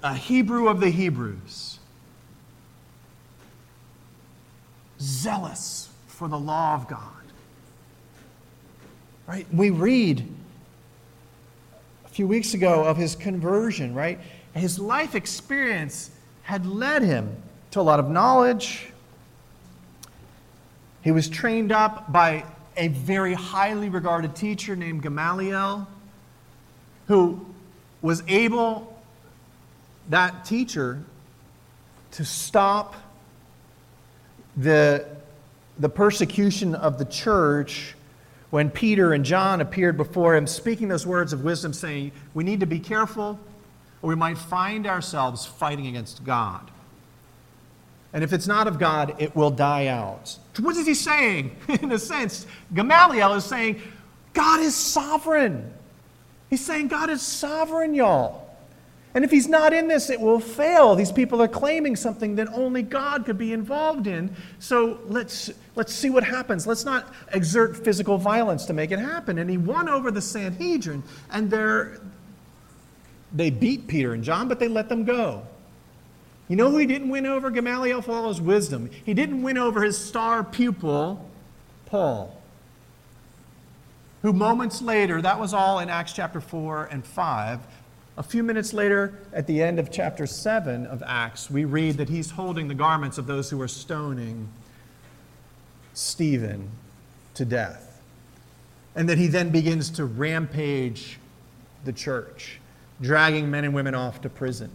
a 0.04 0.14
Hebrew 0.14 0.68
of 0.68 0.80
the 0.80 0.92
Hebrews, 0.92 1.80
zealous 5.00 5.90
for 6.06 6.28
the 6.28 6.38
law 6.38 6.76
of 6.76 6.88
God. 6.88 7.02
Right? 9.26 9.52
We 9.52 9.72
read 9.72 10.32
few 12.12 12.28
weeks 12.28 12.54
ago 12.54 12.84
of 12.84 12.98
his 12.98 13.16
conversion, 13.16 13.94
right? 13.94 14.20
His 14.54 14.78
life 14.78 15.16
experience 15.16 16.12
had 16.44 16.66
led 16.66 17.04
him 17.04 17.36
to 17.72 17.80
a 17.80 17.82
lot 17.82 18.00
of 18.00 18.10
knowledge. 18.10 18.92
He 21.04 21.12
was 21.12 21.30
trained 21.30 21.72
up 21.72 22.12
by 22.12 22.44
a 22.76 22.90
very 22.90 23.34
highly 23.34 23.90
regarded 23.90 24.36
teacher 24.36 24.76
named 24.76 25.04
Gamaliel, 25.04 25.88
who 27.08 27.46
was 28.02 28.24
able, 28.28 29.02
that 30.10 30.46
teacher, 30.46 31.02
to 32.12 32.26
stop 32.26 32.96
the, 34.58 35.06
the 35.80 35.90
persecution 35.90 36.76
of 36.76 36.98
the 36.98 37.06
church 37.06 37.96
when 38.52 38.70
Peter 38.70 39.14
and 39.14 39.26
John 39.26 39.62
appeared 39.62 39.98
before 39.98 40.36
him, 40.36 40.46
speaking 40.46 40.90
those 40.90 41.08
words 41.08 41.34
of 41.34 41.44
wisdom, 41.44 41.74
saying, 41.74 42.12
We 42.34 42.44
need 42.44 42.60
to 42.60 42.66
be 42.66 42.80
careful, 42.80 43.40
or 44.02 44.10
we 44.10 44.16
might 44.16 44.38
find 44.38 44.86
ourselves 44.86 45.46
fighting 45.46 45.88
against 45.88 46.24
God. 46.24 46.70
And 48.14 48.24
if 48.24 48.34
it's 48.34 48.48
not 48.48 48.68
of 48.68 48.78
God, 48.78 49.16
it 49.20 49.36
will 49.36 49.52
die 49.52 49.88
out. 49.88 50.38
What 50.60 50.76
is 50.76 50.86
he 50.86 50.94
saying? 50.94 51.56
In 51.82 51.92
a 51.94 52.00
sense, 52.00 52.46
Gamaliel 52.74 53.34
is 53.34 53.46
saying, 53.46 53.82
God 54.34 54.60
is 54.60 54.76
sovereign. 54.76 55.74
He's 56.50 56.64
saying, 56.64 56.90
God 56.90 57.10
is 57.10 57.22
sovereign, 57.22 57.94
y'all. 57.94 58.41
And 59.14 59.26
if 59.26 59.32
he's 59.32 59.48
not 59.48 59.74
in 59.74 59.88
this, 59.88 60.10
it 60.10 60.20
will 60.20 60.40
fail. 60.40 60.96
These 60.96 61.12
people 61.12 61.42
are 61.42 61.48
claiming 61.48 61.96
something 61.96 62.36
that 62.36 62.48
only 62.50 62.82
God 62.82 63.26
could 63.26 63.38
be 63.38 63.52
involved 63.52 64.08
in. 64.08 64.34
So 64.60 65.00
let's, 65.08 65.52
let's 65.76 65.94
see 65.94 66.10
what 66.10 66.24
happens. 66.24 66.66
Let's 66.66 66.86
not 66.86 67.14
exert 67.34 67.76
physical 67.76 68.18
violence 68.18 68.66
to 68.66 68.74
make 68.74 68.92
it 68.92 69.00
happen. 69.00 69.38
And 69.38 69.50
he 69.50 69.58
won 69.58 69.90
over 69.90 70.12
the 70.12 70.22
Sanhedrin, 70.22 71.04
and 71.30 71.52
they 73.34 73.50
beat 73.50 73.88
Peter 73.88 74.14
and 74.14 74.24
John, 74.24 74.48
but 74.48 74.60
they 74.60 74.70
let 74.70 74.88
them 74.88 75.04
go. 75.04 75.46
You 76.48 76.56
know 76.56 76.70
who 76.70 76.78
he 76.78 76.86
didn't 76.86 77.10
win 77.10 77.26
over? 77.26 77.50
Gamaliel 77.50 78.02
his 78.28 78.42
wisdom. 78.42 78.90
He 79.06 79.14
didn't 79.14 79.42
win 79.42 79.58
over 79.58 79.84
his 79.84 79.98
star 79.98 80.44
pupil, 80.44 81.30
Paul 81.86 82.42
who 84.22 84.34
moments 84.34 84.82
later, 84.82 85.22
that 85.22 85.40
was 85.40 85.54
all 85.54 85.80
in 85.80 85.90
Acts 85.90 86.14
chapter 86.14 86.40
4 86.40 86.86
and 86.86 87.06
5, 87.06 87.60
a 88.18 88.24
few 88.24 88.44
minutes 88.44 88.74
later, 88.74 89.18
at 89.34 89.48
the 89.48 89.62
end 89.62 89.80
of 89.80 89.90
chapter 89.90 90.28
7 90.28 90.86
of 90.86 91.02
Acts, 91.06 91.50
we 91.50 91.64
read 91.64 91.98
that 91.98 92.10
he's 92.10 92.32
holding 92.32 92.68
the 92.68 92.76
garments 92.76 93.18
of 93.18 93.26
those 93.26 93.50
who 93.50 93.62
are 93.62 93.68
stoning 93.68 94.50
Stephen 95.94 96.70
to 97.36 97.46
death. 97.46 98.02
And 98.96 99.08
that 99.08 99.18
he 99.18 99.28
then 99.28 99.50
begins 99.50 99.90
to 99.92 100.06
rampage 100.06 101.18
the 101.86 101.94
church, 101.94 102.60
dragging 103.02 103.50
men 103.50 103.64
and 103.64 103.74
women 103.74 103.96
off 103.96 104.22
to 104.22 104.30
prison. 104.30 104.70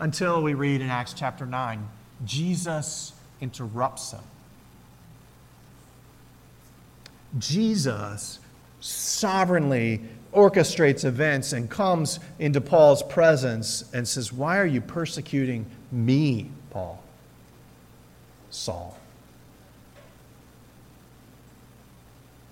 Until 0.00 0.42
we 0.42 0.54
read 0.54 0.80
in 0.80 0.90
Acts 0.90 1.12
chapter 1.12 1.46
9, 1.46 1.88
Jesus 2.24 3.12
interrupts 3.40 4.10
him. 4.10 4.20
Jesus 7.38 8.40
sovereignly 8.80 10.02
orchestrates 10.34 11.04
events 11.04 11.52
and 11.52 11.70
comes 11.70 12.20
into 12.38 12.60
Paul's 12.60 13.02
presence 13.02 13.84
and 13.92 14.06
says, 14.06 14.32
Why 14.32 14.58
are 14.58 14.66
you 14.66 14.80
persecuting 14.80 15.66
me, 15.90 16.50
Paul? 16.70 17.02
Saul. 18.50 18.96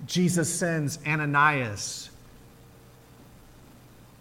Jesus 0.06 0.52
sends 0.52 0.98
Ananias. 1.06 2.10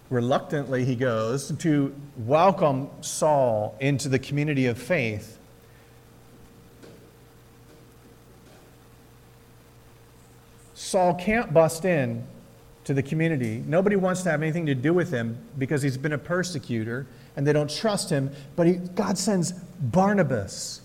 Reluctantly, 0.10 0.84
he 0.84 0.96
goes 0.96 1.52
to 1.60 1.96
welcome 2.18 2.90
Saul 3.02 3.76
into 3.80 4.10
the 4.10 4.20
community 4.20 4.66
of 4.68 4.78
faith. 4.78 5.38
Saul 10.74 11.14
can't 11.14 11.54
bust 11.54 11.86
in 11.86 12.28
to 12.84 12.94
the 12.94 13.04
community. 13.04 13.64
Nobody 13.68 13.96
wants 13.96 14.24
to 14.24 14.32
have 14.32 14.42
anything 14.42 14.66
to 14.66 14.76
do 14.76 14.94
with 14.94 15.12
him 15.12 15.38
because 15.58 15.82
he's 15.82 15.98
been 15.98 16.14
a 16.14 16.18
persecutor 16.18 17.06
and 17.36 17.46
they 17.46 17.54
don't 17.54 17.70
trust 17.70 18.10
him. 18.10 18.32
But 18.56 18.68
he, 18.68 18.74
God 18.74 19.18
sends 19.18 19.52
Barnabas 19.52 20.82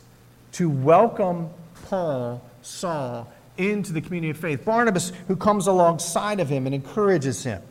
to 0.53 0.68
welcome 0.68 1.51
Paul, 1.86 2.42
Saul, 2.62 3.32
into 3.57 3.92
the 3.92 4.01
community 4.01 4.30
of 4.30 4.36
faith. 4.36 4.64
Barnabas, 4.64 5.12
who 5.28 5.36
comes 5.36 5.66
alongside 5.66 6.40
of 6.40 6.49
him 6.49 6.66
and 6.66 6.74
encourages 6.74 7.44
him. 7.44 7.62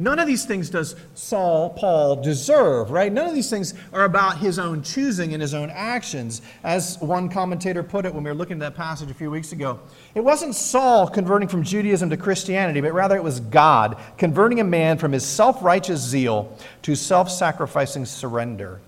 None 0.00 0.18
of 0.18 0.26
these 0.26 0.46
things 0.46 0.70
does 0.70 0.96
Saul, 1.14 1.68
Paul, 1.70 2.16
deserve, 2.16 2.90
right? 2.90 3.12
None 3.12 3.26
of 3.26 3.34
these 3.34 3.50
things 3.50 3.74
are 3.92 4.04
about 4.04 4.38
his 4.38 4.58
own 4.58 4.82
choosing 4.82 5.34
and 5.34 5.42
his 5.42 5.52
own 5.52 5.68
actions. 5.68 6.40
As 6.64 6.98
one 7.00 7.28
commentator 7.28 7.82
put 7.82 8.06
it 8.06 8.14
when 8.14 8.24
we 8.24 8.30
were 8.30 8.34
looking 8.34 8.54
at 8.54 8.60
that 8.60 8.76
passage 8.76 9.10
a 9.10 9.14
few 9.14 9.30
weeks 9.30 9.52
ago, 9.52 9.78
it 10.14 10.24
wasn't 10.24 10.54
Saul 10.54 11.06
converting 11.06 11.48
from 11.48 11.62
Judaism 11.62 12.08
to 12.08 12.16
Christianity, 12.16 12.80
but 12.80 12.94
rather 12.94 13.14
it 13.14 13.22
was 13.22 13.40
God 13.40 13.98
converting 14.16 14.58
a 14.58 14.64
man 14.64 14.96
from 14.96 15.12
his 15.12 15.24
self 15.24 15.62
righteous 15.62 16.00
zeal 16.00 16.56
to 16.80 16.96
self 16.96 17.30
sacrificing 17.30 18.06
surrender 18.06 18.80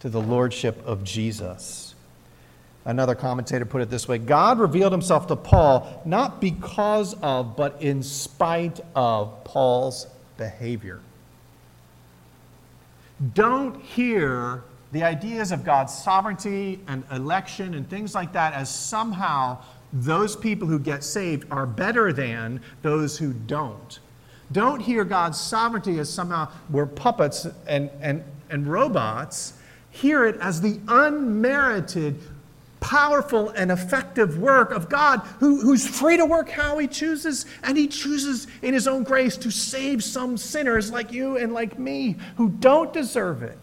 to 0.00 0.08
the 0.08 0.20
lordship 0.20 0.84
of 0.84 1.04
Jesus. 1.04 1.94
Another 2.84 3.14
commentator 3.14 3.64
put 3.64 3.82
it 3.82 3.88
this 3.88 4.08
way 4.08 4.18
God 4.18 4.58
revealed 4.58 4.90
himself 4.90 5.28
to 5.28 5.36
Paul 5.36 6.02
not 6.04 6.40
because 6.40 7.14
of, 7.22 7.56
but 7.56 7.80
in 7.80 8.02
spite 8.02 8.80
of 8.96 9.44
Paul's 9.44 10.08
behavior. 10.36 11.00
Don't 13.34 13.80
hear 13.80 14.62
the 14.92 15.02
ideas 15.02 15.52
of 15.52 15.64
God's 15.64 15.92
sovereignty 15.92 16.80
and 16.86 17.04
election 17.10 17.74
and 17.74 17.88
things 17.88 18.14
like 18.14 18.32
that 18.32 18.54
as 18.54 18.72
somehow 18.72 19.58
those 19.92 20.34
people 20.36 20.66
who 20.66 20.78
get 20.78 21.04
saved 21.04 21.46
are 21.50 21.66
better 21.66 22.12
than 22.12 22.60
those 22.82 23.18
who 23.18 23.32
don't. 23.32 24.00
Don't 24.52 24.80
hear 24.80 25.04
God's 25.04 25.40
sovereignty 25.40 25.98
as 25.98 26.08
somehow 26.12 26.50
we're 26.70 26.86
puppets 26.86 27.46
and, 27.66 27.90
and, 28.00 28.22
and 28.50 28.66
robots. 28.66 29.54
Hear 29.90 30.26
it 30.26 30.36
as 30.40 30.60
the 30.60 30.80
unmerited 30.88 32.20
powerful 32.84 33.48
and 33.48 33.72
effective 33.72 34.36
work 34.36 34.70
of 34.70 34.90
God 34.90 35.20
who, 35.40 35.58
who's 35.62 35.88
free 35.88 36.18
to 36.18 36.26
work 36.26 36.50
how 36.50 36.76
he 36.76 36.86
chooses, 36.86 37.46
and 37.62 37.78
he 37.78 37.88
chooses 37.88 38.46
in 38.60 38.74
his 38.74 38.86
own 38.86 39.04
grace 39.04 39.38
to 39.38 39.50
save 39.50 40.04
some 40.04 40.36
sinners 40.36 40.92
like 40.92 41.10
you 41.10 41.38
and 41.38 41.54
like 41.54 41.78
me 41.78 42.16
who 42.36 42.50
don't 42.50 42.92
deserve 42.92 43.42
it. 43.42 43.56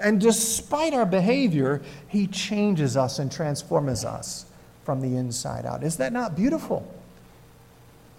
And 0.00 0.20
despite 0.20 0.92
our 0.92 1.06
behavior, 1.06 1.82
he 2.08 2.26
changes 2.26 2.96
us 2.96 3.20
and 3.20 3.30
transforms 3.30 4.04
us 4.04 4.44
from 4.82 5.00
the 5.00 5.16
inside 5.18 5.66
out. 5.66 5.84
Is 5.84 5.98
that 5.98 6.12
not 6.12 6.34
beautiful? 6.34 6.92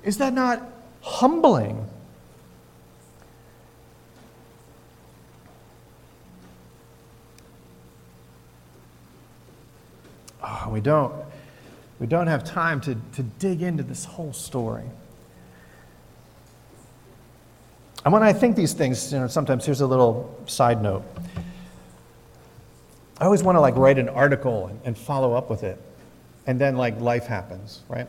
Is 0.04 0.20
that 0.20 0.34
not 0.34 0.64
humbling? 1.02 1.86
Oh, 10.46 10.70
we 10.70 10.80
don't. 10.80 11.14
We 12.00 12.06
don't 12.06 12.28
have 12.28 12.44
time 12.44 12.82
to, 12.82 12.96
to 13.14 13.24
dig 13.24 13.62
into 13.62 13.82
this 13.82 14.06
whole 14.06 14.34
story. 14.34 14.84
And 18.04 18.14
when 18.14 18.22
I 18.22 18.34
think 18.34 18.56
these 18.56 18.74
things, 18.74 19.12
you 19.12 19.20
know, 19.20 19.28
sometimes 19.28 19.66
here's 19.66 19.82
a 19.82 19.88
little 19.88 20.40
side 20.46 20.84
note. 20.84 21.04
I 23.18 23.26
always 23.26 23.42
want 23.42 23.56
to 23.56 23.62
like 23.62 23.76
write 23.76 23.98
an 23.98 24.10
article 24.10 24.68
and, 24.68 24.80
and 24.86 24.98
follow 24.98 25.34
up 25.34 25.50
with 25.50 25.64
it. 25.64 25.82
And 26.46 26.62
then 26.62 26.76
like 26.76 27.00
life 27.00 27.26
happens, 27.26 27.82
right? 27.90 28.08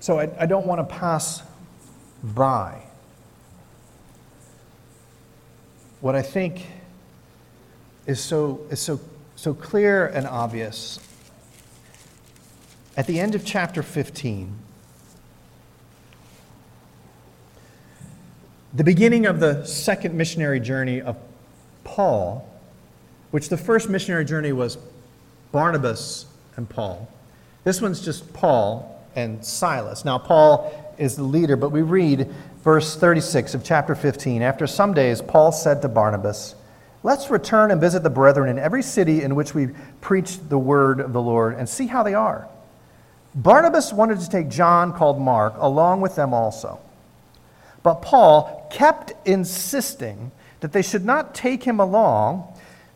So 0.00 0.18
I, 0.18 0.30
I 0.38 0.46
don't 0.46 0.66
want 0.66 0.88
to 0.88 0.94
pass 0.94 1.42
by 2.22 2.82
what 6.00 6.14
I 6.14 6.22
think 6.22 6.66
is 8.06 8.20
so, 8.20 8.66
is 8.70 8.80
so 8.80 8.98
so 9.42 9.52
clear 9.52 10.06
and 10.06 10.24
obvious. 10.24 11.00
At 12.96 13.08
the 13.08 13.18
end 13.18 13.34
of 13.34 13.44
chapter 13.44 13.82
15, 13.82 14.56
the 18.72 18.84
beginning 18.84 19.26
of 19.26 19.40
the 19.40 19.64
second 19.64 20.14
missionary 20.14 20.60
journey 20.60 21.00
of 21.00 21.16
Paul, 21.82 22.48
which 23.32 23.48
the 23.48 23.56
first 23.56 23.88
missionary 23.88 24.24
journey 24.24 24.52
was 24.52 24.78
Barnabas 25.50 26.26
and 26.54 26.68
Paul. 26.68 27.08
This 27.64 27.82
one's 27.82 28.00
just 28.00 28.32
Paul 28.32 29.04
and 29.16 29.44
Silas. 29.44 30.04
Now, 30.04 30.18
Paul 30.18 30.94
is 30.98 31.16
the 31.16 31.24
leader, 31.24 31.56
but 31.56 31.70
we 31.70 31.82
read 31.82 32.32
verse 32.62 32.94
36 32.94 33.54
of 33.54 33.64
chapter 33.64 33.96
15. 33.96 34.40
After 34.40 34.68
some 34.68 34.94
days, 34.94 35.20
Paul 35.20 35.50
said 35.50 35.82
to 35.82 35.88
Barnabas, 35.88 36.54
Let's 37.04 37.30
return 37.30 37.70
and 37.70 37.80
visit 37.80 38.02
the 38.02 38.10
brethren 38.10 38.48
in 38.48 38.58
every 38.58 38.82
city 38.82 39.22
in 39.22 39.34
which 39.34 39.54
we 39.54 39.68
preached 40.00 40.48
the 40.48 40.58
word 40.58 41.00
of 41.00 41.12
the 41.12 41.22
Lord 41.22 41.54
and 41.54 41.68
see 41.68 41.88
how 41.88 42.02
they 42.02 42.14
are. 42.14 42.48
Barnabas 43.34 43.92
wanted 43.92 44.20
to 44.20 44.28
take 44.28 44.48
John, 44.48 44.92
called 44.92 45.20
Mark, 45.20 45.54
along 45.58 46.00
with 46.00 46.16
them 46.16 46.32
also. 46.34 46.78
But 47.82 48.02
Paul 48.02 48.68
kept 48.70 49.12
insisting 49.26 50.30
that 50.60 50.72
they 50.72 50.82
should 50.82 51.04
not 51.04 51.34
take 51.34 51.64
him 51.64 51.80
along, 51.80 52.46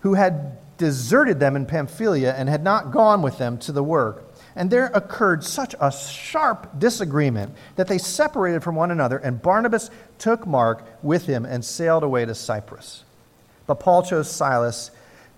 who 0.01 0.15
had 0.15 0.59
deserted 0.79 1.41
them 1.41 1.57
in 1.57 1.67
Pamphylia 1.67 2.35
and 2.35 2.49
had 2.49 2.63
not 2.63 2.93
gone 2.93 3.23
with 3.23 3.39
them 3.39 3.59
to 3.59 3.73
the 3.73 3.83
work. 3.83 4.23
And 4.55 4.71
there 4.71 4.87
occurred 4.87 5.43
such 5.43 5.75
a 5.81 5.91
sharp 5.91 6.79
disagreement 6.79 7.55
that 7.75 7.89
they 7.89 7.99
separated 7.99 8.63
from 8.63 8.77
one 8.77 8.91
another, 8.91 9.19
and 9.19 9.43
Barnabas 9.43 9.91
took 10.19 10.47
Mark 10.47 10.85
with 11.03 11.27
him 11.27 11.45
and 11.45 11.65
sailed 11.65 12.05
away 12.05 12.25
to 12.25 12.35
Cyprus. 12.35 13.05
But 13.67 13.81
Paul 13.81 14.03
chose 14.03 14.31
Silas 14.31 14.91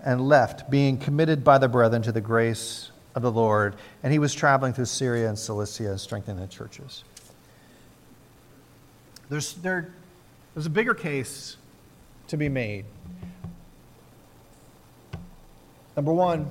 and 0.05 0.21
left, 0.29 0.71
being 0.71 0.99
committed 0.99 1.43
by 1.43 1.59
the 1.59 1.69
brethren 1.69 2.03
to 2.03 2.13
the 2.13 2.21
grace 2.21 2.91
of 3.15 3.23
the 3.23 3.33
Lord. 3.33 3.77
And 4.03 4.13
he 4.13 4.19
was 4.19 4.35
traveling 4.35 4.73
through 4.73 4.85
Syria 4.85 5.29
and 5.29 5.39
Cilicia 5.39 5.99
strengthening 5.99 6.41
the 6.41 6.47
churches. 6.47 7.05
There's, 9.29 9.55
there, 9.55 9.93
there's 10.55 10.67
a 10.67 10.71
bigger 10.71 10.95
case 10.95 11.57
to 12.29 12.37
be 12.37 12.49
made. 12.49 12.85
Number 15.97 16.13
one, 16.13 16.51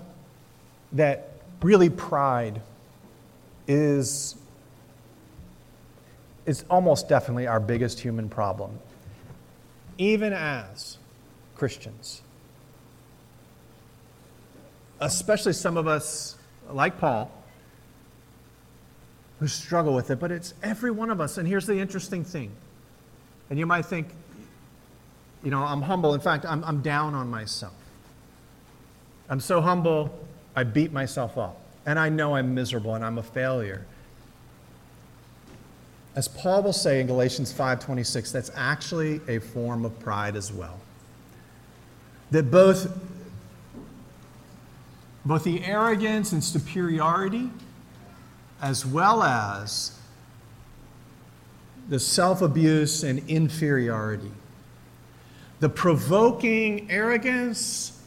that 0.91 1.31
really 1.61 1.89
pride 1.89 2.61
is, 3.67 4.35
is 6.45 6.65
almost 6.69 7.07
definitely 7.09 7.47
our 7.47 7.59
biggest 7.59 7.99
human 7.99 8.29
problem. 8.29 8.77
Even 9.97 10.33
as 10.33 10.96
Christians. 11.57 12.21
Especially 14.99 15.53
some 15.53 15.77
of 15.77 15.87
us, 15.87 16.37
like 16.71 16.99
Paul, 16.99 17.31
who 19.39 19.47
struggle 19.47 19.93
with 19.93 20.09
it, 20.09 20.19
but 20.19 20.31
it's 20.31 20.53
every 20.63 20.91
one 20.91 21.09
of 21.09 21.19
us. 21.21 21.37
And 21.37 21.47
here's 21.47 21.65
the 21.65 21.77
interesting 21.79 22.23
thing. 22.23 22.51
And 23.49 23.59
you 23.59 23.65
might 23.65 23.85
think, 23.85 24.07
you 25.43 25.51
know, 25.51 25.63
I'm 25.63 25.81
humble. 25.81 26.13
In 26.13 26.19
fact, 26.19 26.45
I'm, 26.45 26.63
I'm 26.63 26.81
down 26.81 27.13
on 27.13 27.29
myself. 27.29 27.73
I'm 29.29 29.39
so 29.39 29.61
humble, 29.61 30.17
I 30.55 30.63
beat 30.63 30.91
myself 30.91 31.37
up. 31.37 31.59
And 31.85 31.99
I 31.99 32.09
know 32.09 32.35
I'm 32.35 32.53
miserable 32.53 32.95
and 32.95 33.03
I'm 33.05 33.17
a 33.17 33.23
failure. 33.23 33.85
As 36.15 36.27
Paul 36.27 36.63
will 36.63 36.73
say 36.73 36.99
in 36.99 37.07
Galatians 37.07 37.53
5:26, 37.53 38.31
that's 38.31 38.49
actually 38.55 39.21
a 39.27 39.39
form 39.39 39.85
of 39.85 39.97
pride 39.99 40.35
as 40.35 40.51
well 40.51 40.79
that 42.31 42.51
both, 42.51 42.95
both 45.25 45.43
the 45.43 45.63
arrogance 45.63 46.31
and 46.31 46.43
superiority, 46.43 47.49
as 48.61 48.85
well 48.85 49.23
as 49.23 49.97
the 51.89 51.99
self 51.99 52.41
abuse 52.41 53.03
and 53.03 53.27
inferiority, 53.29 54.31
the 55.59 55.69
provoking 55.69 56.89
arrogance 56.91 57.99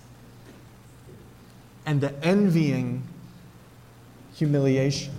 and 1.87 2.01
the 2.01 2.13
envying 2.25 3.03
humiliation 4.35 5.15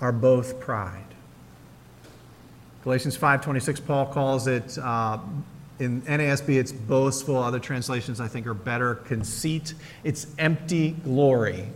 are 0.00 0.12
both 0.12 0.58
pride. 0.58 1.04
Galatians 2.82 3.16
5:26 3.16 3.86
Paul 3.86 4.06
calls 4.06 4.46
it 4.46 4.76
uh, 4.78 5.18
in 5.78 6.02
NASB, 6.02 6.58
it's 6.58 6.72
boastful. 6.72 7.36
Other 7.36 7.58
translations, 7.58 8.20
I 8.20 8.28
think, 8.28 8.46
are 8.46 8.54
better. 8.54 8.96
Conceit. 8.96 9.74
It's 10.04 10.26
empty 10.38 10.92
glory. 11.04 11.68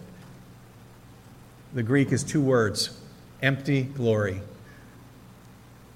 The 1.74 1.82
Greek 1.82 2.12
is 2.12 2.22
two 2.24 2.40
words 2.40 2.98
empty 3.42 3.82
glory. 3.82 4.40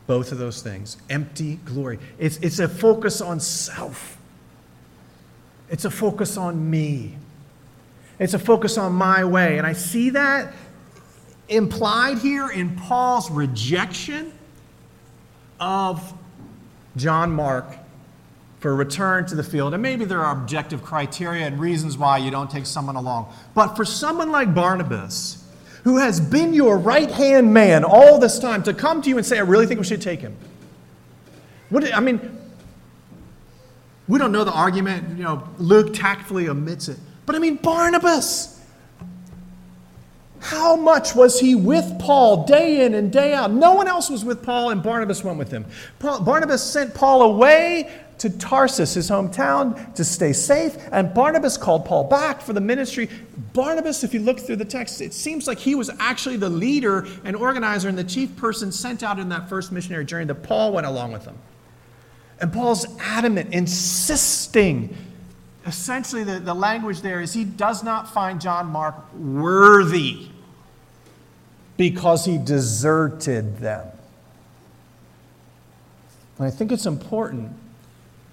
Both 0.07 0.33
of 0.33 0.39
those 0.39 0.63
things. 0.63 0.97
Empty 1.09 1.57
glory. 1.65 1.99
It's, 2.19 2.37
it's 2.39 2.59
a 2.59 2.69
focus 2.69 3.21
on 3.21 3.41
self, 3.41 4.19
it's 5.69 5.85
a 5.85 5.91
focus 5.91 6.37
on 6.37 6.71
me, 6.71 7.17
it's 8.19 8.35
a 8.35 8.39
focus 8.39 8.77
on 8.77 8.93
my 8.93 9.25
way. 9.25 9.59
And 9.59 9.67
I 9.67 9.73
see 9.73 10.11
that 10.11 10.53
implied 11.49 12.19
here 12.19 12.51
in 12.51 12.77
Paul's 12.77 13.31
rejection 13.31 14.33
of 15.59 16.13
John 16.97 17.33
Mark 17.33 17.80
for 18.61 18.77
return 18.77 19.27
to 19.27 19.35
the 19.35 19.43
field. 19.43 19.73
And 19.75 19.83
maybe 19.83 20.05
there 20.05 20.23
are 20.23 20.33
objective 20.33 20.83
criteria 20.83 21.47
and 21.47 21.59
reasons 21.59 21.97
why 21.97 22.19
you 22.19 22.31
don't 22.31 22.51
take 22.51 22.67
someone 22.67 22.97
along. 22.97 23.33
But 23.55 23.75
for 23.75 23.87
someone 23.87 24.31
like 24.31 24.55
Barnabas, 24.55 25.43
who 25.85 25.97
has 25.97 26.21
been 26.21 26.53
your 26.53 26.77
right 26.77 27.11
hand 27.11 27.53
man 27.55 27.85
all 27.85 28.19
this 28.19 28.39
time, 28.39 28.63
to 28.65 28.75
come 28.75 29.01
to 29.03 29.09
you 29.09 29.17
and 29.17 29.27
say, 29.27 29.39
I 29.39 29.43
really 29.43 29.67
think 29.67 29.81
we 29.81 29.87
should 29.87 30.03
take 30.03 30.21
him, 30.21 30.37
What 31.71 31.93
I 31.93 32.01
mean, 32.01 32.39
we 34.07 34.19
don't 34.19 34.33
know 34.33 34.45
the 34.45 34.53
argument. 34.53 35.17
You 35.17 35.25
know, 35.25 35.49
Luke 35.59 35.95
tactfully 35.95 36.49
omits 36.49 36.89
it. 36.89 36.99
But 37.25 37.37
I 37.37 37.39
mean, 37.39 37.57
Barnabas. 37.57 38.59
How 40.41 40.75
much 40.75 41.15
was 41.15 41.39
he 41.39 41.55
with 41.55 41.99
Paul 41.99 42.47
day 42.47 42.87
in 42.87 42.95
and 42.95 43.13
day 43.13 43.35
out? 43.35 43.53
No 43.53 43.75
one 43.75 43.87
else 43.87 44.09
was 44.09 44.25
with 44.25 44.43
Paul, 44.43 44.71
and 44.71 44.83
Barnabas 44.83 45.23
went 45.23 45.39
with 45.39 45.51
him. 45.51 45.67
Paul, 45.99 46.23
Barnabas 46.23 46.63
sent 46.63 46.95
Paul 46.95 47.21
away 47.23 47.91
to 48.21 48.29
Tarsus, 48.29 48.93
his 48.93 49.09
hometown, 49.09 49.95
to 49.95 50.05
stay 50.05 50.35
safe, 50.35 50.77
and 50.93 51.12
Barnabas 51.14 51.57
called 51.57 51.87
Paul 51.87 52.05
back 52.05 52.43
for 52.43 52.53
the 52.53 52.61
ministry. 52.61 53.09
Barnabas, 53.55 54.05
if 54.05 54.12
you 54.12 54.21
look 54.21 54.39
through 54.39 54.57
the 54.57 54.64
text, 54.64 55.01
it 55.01 55.14
seems 55.14 55.47
like 55.47 55.59
he 55.59 55.75
was 55.75 55.91
actually 55.99 56.37
the 56.37 56.51
leader 56.51 57.07
and 57.25 57.35
organizer 57.35 57.89
and 57.89 57.97
the 57.97 58.05
chief 58.05 58.37
person 58.37 58.71
sent 58.71 59.03
out 59.03 59.18
in 59.18 59.31
that 59.31 59.49
first 59.49 59.73
missionary 59.73 60.05
journey, 60.05 60.27
that 60.27 60.43
Paul 60.43 60.75
went 60.75 60.87
along 60.87 61.12
with 61.12 61.25
them. 61.25 61.39
And 62.43 62.53
Paul's 62.53 62.87
adamant, 63.01 63.55
insisting. 63.55 64.95
Essentially, 65.66 66.23
the, 66.23 66.41
the 66.41 66.55
language 66.55 67.01
there 67.01 67.23
is 67.23 67.33
he 67.33 67.45
does 67.45 67.83
not 67.83 68.12
find 68.12 68.39
John 68.39 68.66
Mark 68.66 68.97
worthy 69.14 70.29
because 71.79 72.27
he 72.27 72.37
deserted 72.37 73.57
them. 73.61 73.87
And 76.37 76.47
I 76.47 76.51
think 76.51 76.71
it's 76.71 76.85
important 76.85 77.57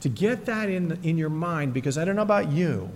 to 0.01 0.09
get 0.09 0.45
that 0.45 0.69
in, 0.69 0.99
in 1.03 1.17
your 1.17 1.29
mind 1.29 1.73
because 1.73 1.97
I 1.97 2.05
don't 2.05 2.15
know 2.15 2.21
about 2.21 2.51
you, 2.51 2.89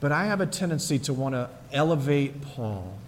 but 0.00 0.12
I 0.12 0.26
have 0.26 0.40
a 0.40 0.46
tendency 0.46 0.98
to 1.00 1.12
want 1.12 1.34
to 1.34 1.48
elevate 1.72 2.40
Paul. 2.42 2.98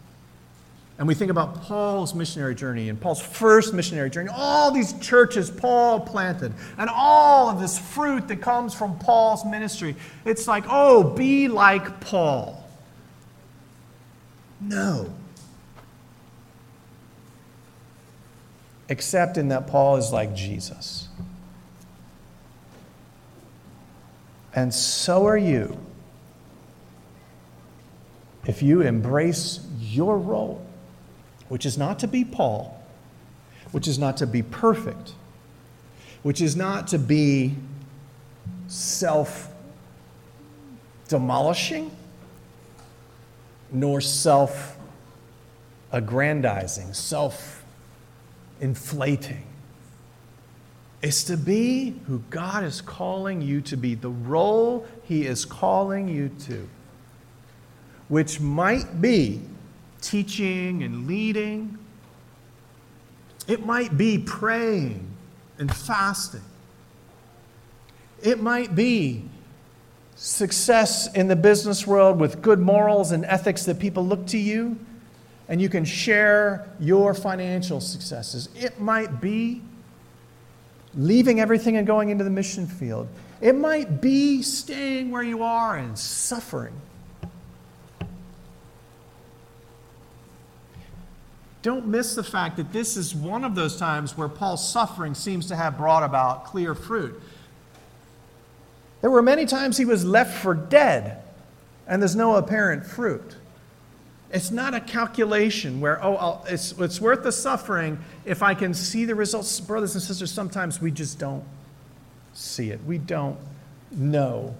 And 0.98 1.08
we 1.08 1.14
think 1.14 1.30
about 1.30 1.62
Paul's 1.62 2.14
missionary 2.14 2.54
journey 2.54 2.88
and 2.88 3.00
Paul's 3.00 3.20
first 3.20 3.74
missionary 3.74 4.10
journey, 4.10 4.30
all 4.32 4.70
these 4.70 4.92
churches 5.00 5.50
Paul 5.50 6.00
planted, 6.00 6.52
and 6.78 6.88
all 6.88 7.48
of 7.48 7.60
this 7.60 7.78
fruit 7.78 8.28
that 8.28 8.40
comes 8.40 8.74
from 8.74 8.98
Paul's 8.98 9.44
ministry. 9.44 9.96
It's 10.24 10.46
like, 10.46 10.64
oh, 10.68 11.02
be 11.02 11.48
like 11.48 12.00
Paul. 12.00 12.62
No. 14.60 15.12
Except 18.88 19.38
in 19.38 19.48
that 19.48 19.66
Paul 19.66 19.96
is 19.96 20.12
like 20.12 20.34
Jesus. 20.34 21.08
And 24.54 24.72
so 24.72 25.26
are 25.26 25.36
you 25.36 25.78
if 28.46 28.62
you 28.62 28.80
embrace 28.80 29.60
your 29.78 30.18
role, 30.18 30.64
which 31.48 31.64
is 31.64 31.78
not 31.78 31.98
to 32.00 32.08
be 32.08 32.24
Paul, 32.24 32.82
which 33.70 33.86
is 33.86 33.98
not 33.98 34.16
to 34.18 34.26
be 34.26 34.42
perfect, 34.42 35.12
which 36.22 36.40
is 36.40 36.56
not 36.56 36.88
to 36.88 36.98
be 36.98 37.54
self 38.66 39.48
demolishing, 41.08 41.90
nor 43.70 44.00
self 44.00 44.76
aggrandizing, 45.92 46.92
self 46.94 47.64
inflating 48.60 49.51
is 51.02 51.24
to 51.24 51.36
be 51.36 52.00
who 52.06 52.22
God 52.30 52.62
is 52.62 52.80
calling 52.80 53.42
you 53.42 53.60
to 53.62 53.76
be, 53.76 53.94
the 53.94 54.08
role 54.08 54.86
He 55.02 55.26
is 55.26 55.44
calling 55.44 56.08
you 56.08 56.30
to, 56.46 56.68
which 58.08 58.40
might 58.40 59.00
be 59.00 59.40
teaching 60.00 60.82
and 60.84 61.06
leading, 61.06 61.76
it 63.48 63.66
might 63.66 63.96
be 63.96 64.18
praying 64.18 65.08
and 65.58 65.74
fasting, 65.74 66.42
it 68.22 68.40
might 68.40 68.74
be 68.76 69.24
success 70.14 71.12
in 71.14 71.26
the 71.26 71.34
business 71.34 71.84
world 71.84 72.20
with 72.20 72.40
good 72.42 72.60
morals 72.60 73.10
and 73.10 73.24
ethics 73.24 73.64
that 73.64 73.80
people 73.80 74.06
look 74.06 74.24
to 74.26 74.38
you 74.38 74.78
and 75.48 75.60
you 75.60 75.68
can 75.68 75.84
share 75.84 76.68
your 76.78 77.12
financial 77.12 77.80
successes. 77.80 78.48
It 78.54 78.80
might 78.80 79.20
be 79.20 79.62
leaving 80.94 81.40
everything 81.40 81.76
and 81.76 81.86
going 81.86 82.10
into 82.10 82.24
the 82.24 82.30
mission 82.30 82.66
field. 82.66 83.08
It 83.40 83.54
might 83.54 84.00
be 84.00 84.42
staying 84.42 85.10
where 85.10 85.22
you 85.22 85.42
are 85.42 85.76
and 85.76 85.98
suffering. 85.98 86.74
Don't 91.62 91.86
miss 91.86 92.16
the 92.16 92.24
fact 92.24 92.56
that 92.56 92.72
this 92.72 92.96
is 92.96 93.14
one 93.14 93.44
of 93.44 93.54
those 93.54 93.76
times 93.76 94.16
where 94.16 94.28
Paul's 94.28 94.68
suffering 94.68 95.14
seems 95.14 95.46
to 95.46 95.56
have 95.56 95.76
brought 95.76 96.02
about 96.02 96.44
clear 96.44 96.74
fruit. 96.74 97.20
There 99.00 99.10
were 99.10 99.22
many 99.22 99.46
times 99.46 99.76
he 99.76 99.84
was 99.84 100.04
left 100.04 100.36
for 100.42 100.54
dead, 100.54 101.22
and 101.86 102.02
there's 102.02 102.16
no 102.16 102.34
apparent 102.36 102.84
fruit. 102.84 103.36
It's 104.32 104.50
not 104.50 104.72
a 104.72 104.80
calculation 104.80 105.80
where, 105.80 106.02
oh, 106.02 106.42
it's, 106.48 106.72
it's 106.72 107.00
worth 107.00 107.22
the 107.22 107.32
suffering 107.32 107.98
if 108.24 108.42
I 108.42 108.54
can 108.54 108.72
see 108.72 109.04
the 109.04 109.14
results. 109.14 109.60
Brothers 109.60 109.94
and 109.94 110.02
sisters, 110.02 110.32
sometimes 110.32 110.80
we 110.80 110.90
just 110.90 111.18
don't 111.18 111.44
see 112.32 112.70
it. 112.70 112.82
We 112.84 112.96
don't 112.96 113.38
know. 113.90 114.56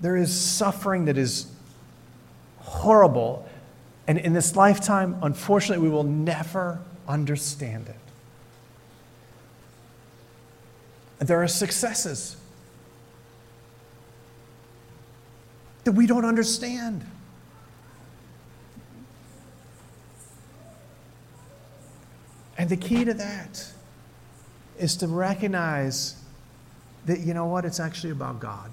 There 0.00 0.16
is 0.16 0.32
suffering 0.32 1.06
that 1.06 1.18
is 1.18 1.50
horrible. 2.60 3.48
And 4.06 4.16
in 4.16 4.32
this 4.32 4.54
lifetime, 4.54 5.18
unfortunately, 5.20 5.84
we 5.84 5.92
will 5.92 6.04
never 6.04 6.78
understand 7.08 7.88
it. 7.88 7.96
There 11.26 11.42
are 11.42 11.48
successes 11.48 12.36
that 15.88 15.94
we 15.94 16.06
don't 16.06 16.26
understand. 16.26 17.02
And 22.58 22.68
the 22.68 22.76
key 22.76 23.06
to 23.06 23.14
that 23.14 23.72
is 24.78 24.96
to 24.96 25.06
recognize 25.06 26.22
that, 27.06 27.20
you 27.20 27.32
know 27.32 27.46
what, 27.46 27.64
it's 27.64 27.80
actually 27.80 28.10
about 28.10 28.38
God. 28.38 28.70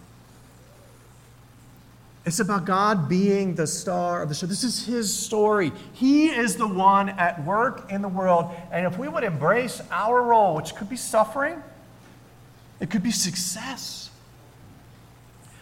It's 2.26 2.42
about 2.42 2.66
God 2.66 3.08
being 3.08 3.56
the 3.56 3.66
star 3.66 4.22
of 4.22 4.28
the 4.28 4.36
show. 4.36 4.46
This 4.46 4.66
is 4.66 4.86
His 4.86 5.18
story. 5.18 5.72
He 5.94 6.28
is 6.28 6.58
the 6.58 6.68
one 6.68 7.08
at 7.08 7.46
work 7.46 7.90
in 7.90 8.02
the 8.02 8.10
world. 8.10 8.54
And 8.74 8.86
if 8.86 9.00
we 9.00 9.08
would 9.08 9.24
embrace 9.24 9.82
our 9.90 10.22
role, 10.22 10.58
which 10.58 10.76
could 10.76 10.90
be 10.90 10.98
suffering, 10.98 11.64
it 12.82 12.90
could 12.90 13.04
be 13.04 13.12
success, 13.12 14.10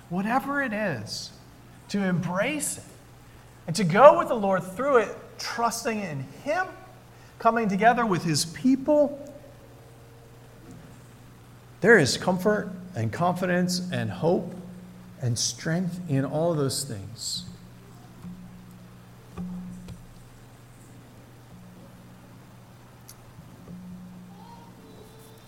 whatever 0.10 0.60
it 0.64 0.74
is, 0.74 1.30
to 1.90 2.00
embrace 2.00 2.78
it, 2.78 2.84
and 3.68 3.76
to 3.76 3.84
go 3.84 4.18
with 4.18 4.28
the 4.28 4.36
Lord 4.36 4.64
through 4.64 4.98
it, 4.98 5.18
trusting 5.38 6.00
in 6.00 6.22
Him, 6.44 6.68
coming 7.40 7.68
together 7.70 8.06
with 8.06 8.24
His 8.24 8.46
people. 8.46 9.20
There 11.82 11.98
is 11.98 12.18
comfort 12.18 12.72
and 12.96 13.12
confidence 13.12 13.90
and 13.92 14.10
hope 14.10 14.56
and 15.22 15.38
strength 15.38 16.00
in 16.10 16.26
all 16.26 16.54
those 16.54 16.84
things. 16.84 17.46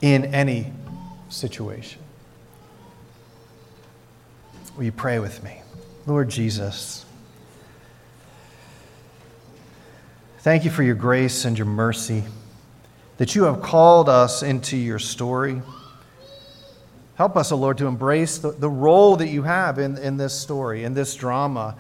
In 0.02 0.34
any 0.34 0.72
situation. 1.30 2.02
Will 4.78 4.84
you 4.84 4.92
pray 4.92 5.20
with 5.20 5.44
me? 5.44 5.62
Lord 6.08 6.30
Jesus, 6.30 7.04
thank 10.40 10.64
you 10.64 10.70
for 10.70 10.84
your 10.84 10.94
grace 10.94 11.46
and 11.46 11.58
your 11.58 11.66
mercy, 11.66 12.24
that 13.18 13.34
you 13.34 13.46
have 13.46 13.64
called 13.64 14.08
us 14.08 14.44
into 14.44 14.78
your 14.78 15.00
story. 15.00 15.64
Help 17.16 17.36
us, 17.36 17.52
O 17.52 17.56
oh 17.56 17.60
Lord, 17.60 17.80
to 17.80 17.88
embrace 17.88 18.38
the, 18.38 18.52
the 18.52 18.70
role 18.70 19.16
that 19.16 19.30
you 19.30 19.42
have 19.42 19.80
in, 19.80 19.98
in 19.98 20.18
this 20.18 20.40
story, 20.40 20.84
in 20.84 20.94
this 20.94 21.16
drama. 21.16 21.76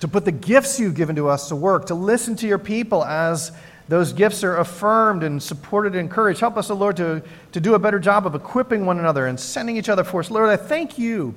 To 0.00 0.08
put 0.08 0.26
the 0.26 0.32
gifts 0.32 0.78
you've 0.78 0.94
given 0.94 1.16
to 1.16 1.28
us 1.28 1.48
to 1.48 1.56
work, 1.56 1.86
to 1.86 1.94
listen 1.94 2.36
to 2.36 2.46
your 2.46 2.58
people 2.58 3.02
as 3.02 3.50
those 3.88 4.12
gifts 4.12 4.44
are 4.44 4.58
affirmed 4.58 5.22
and 5.22 5.42
supported 5.42 5.92
and 5.94 6.00
encouraged. 6.00 6.40
Help 6.40 6.58
us, 6.58 6.70
O 6.70 6.74
oh 6.74 6.76
Lord, 6.76 6.98
to, 6.98 7.22
to 7.52 7.60
do 7.60 7.72
a 7.72 7.78
better 7.78 7.98
job 7.98 8.26
of 8.26 8.34
equipping 8.34 8.84
one 8.84 8.98
another 8.98 9.26
and 9.26 9.40
sending 9.40 9.78
each 9.78 9.88
other 9.88 10.04
forth. 10.04 10.30
Lord, 10.30 10.50
I 10.50 10.56
thank 10.58 10.98
you 10.98 11.34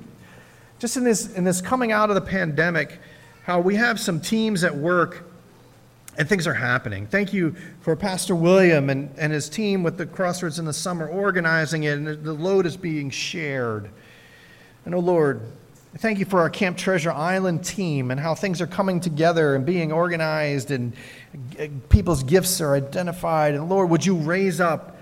just 0.80 0.96
in 0.96 1.04
this, 1.04 1.32
in 1.34 1.44
this 1.44 1.60
coming 1.60 1.92
out 1.92 2.08
of 2.10 2.16
the 2.16 2.20
pandemic, 2.20 2.98
how 3.44 3.60
we 3.60 3.76
have 3.76 4.00
some 4.00 4.20
teams 4.20 4.64
at 4.64 4.74
work 4.74 5.24
and 6.18 6.28
things 6.28 6.46
are 6.48 6.54
happening. 6.54 7.06
Thank 7.06 7.32
you 7.32 7.54
for 7.82 7.94
Pastor 7.94 8.34
William 8.34 8.90
and, 8.90 9.14
and 9.16 9.32
his 9.32 9.48
team 9.48 9.84
with 9.84 9.96
the 9.96 10.06
Crossroads 10.06 10.58
in 10.58 10.64
the 10.64 10.72
summer 10.72 11.06
organizing 11.06 11.84
it, 11.84 11.92
and 11.98 12.08
the 12.08 12.32
load 12.32 12.66
is 12.66 12.76
being 12.76 13.10
shared. 13.10 13.88
And 14.84 14.94
oh 14.94 14.98
Lord, 14.98 15.42
Thank 15.98 16.20
you 16.20 16.24
for 16.24 16.38
our 16.38 16.50
Camp 16.50 16.76
Treasure 16.76 17.10
Island 17.10 17.64
team 17.64 18.12
and 18.12 18.20
how 18.20 18.36
things 18.36 18.60
are 18.60 18.66
coming 18.68 19.00
together 19.00 19.56
and 19.56 19.66
being 19.66 19.90
organized 19.90 20.70
and 20.70 20.92
people's 21.88 22.22
gifts 22.22 22.60
are 22.60 22.76
identified. 22.76 23.54
And 23.54 23.68
Lord, 23.68 23.90
would 23.90 24.06
you 24.06 24.14
raise 24.14 24.60
up 24.60 24.98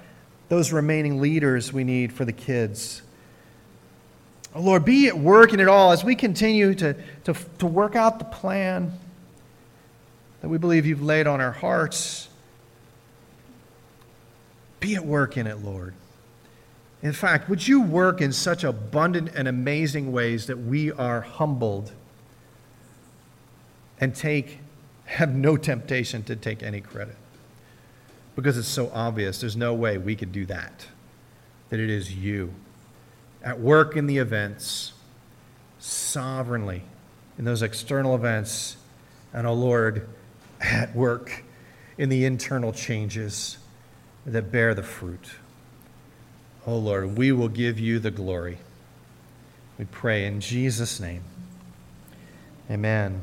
those 0.49 0.73
remaining 0.73 1.21
leaders 1.21 1.75
we 1.75 1.85
need 1.85 2.11
for 2.11 2.25
the 2.25 2.33
kids? 2.33 3.03
Lord, 4.57 4.85
be 4.85 5.09
at 5.09 5.19
work 5.19 5.53
in 5.53 5.61
it 5.61 5.69
all 5.69 5.93
as 5.93 6.03
we 6.03 6.15
continue 6.15 6.75
to, 6.75 6.95
to, 7.25 7.35
to 7.59 7.67
work 7.67 7.95
out 7.95 8.19
the 8.19 8.25
plan 8.25 8.93
that 10.41 10.49
we 10.49 10.59
believe 10.59 10.87
you've 10.87 11.03
laid 11.03 11.27
on 11.27 11.41
our 11.41 11.53
hearts. 11.53 12.29
Be 14.81 14.95
at 14.95 15.05
work 15.05 15.37
in 15.37 15.47
it, 15.47 15.59
Lord. 15.59 15.95
In 17.03 17.13
fact, 17.13 17.49
would 17.49 17.67
you 17.67 17.83
work 17.83 18.21
in 18.21 18.33
such 18.33 18.65
abundant 18.65 19.31
and 19.35 19.47
amazing 19.47 20.13
ways 20.13 20.47
that 20.47 20.59
we 20.59 20.91
are 20.93 21.21
humbled 21.21 21.93
and 24.01 24.15
take 24.15 24.59
have 25.05 25.35
no 25.35 25.57
temptation 25.57 26.23
to 26.25 26.37
take 26.37 26.63
any 26.63 26.81
credit? 26.81 27.17
Because 28.35 28.57
it's 28.57 28.69
so 28.69 28.91
obvious, 28.95 29.41
there's 29.41 29.57
no 29.57 29.75
way 29.75 29.99
we 29.99 30.17
could 30.17 30.33
do 30.33 30.47
that. 30.47 30.87
That 31.71 31.81
it 31.81 31.91
is 31.91 32.15
you 32.15 32.55
at 33.43 33.61
work 33.61 33.97
in 33.97 34.07
the 34.07 34.19
events, 34.19 34.93
sovereignly 35.79 36.83
in 37.39 37.45
those 37.45 37.63
external 37.63 38.15
events, 38.15 38.77
and, 39.33 39.47
oh 39.47 39.55
Lord, 39.55 40.09
at 40.61 40.95
work 40.95 41.45
in 41.97 42.09
the 42.09 42.25
internal 42.25 42.73
changes 42.73 43.59
that 44.27 44.51
bear 44.51 44.75
the 44.75 44.83
fruit. 44.83 45.31
Oh 46.67 46.77
Lord, 46.77 47.17
we 47.17 47.33
will 47.33 47.49
give 47.49 47.79
you 47.79 47.99
the 47.99 48.11
glory. 48.11 48.59
We 49.79 49.85
pray 49.85 50.27
in 50.27 50.41
Jesus' 50.41 51.01
name. 51.01 51.23
Amen. 52.71 53.23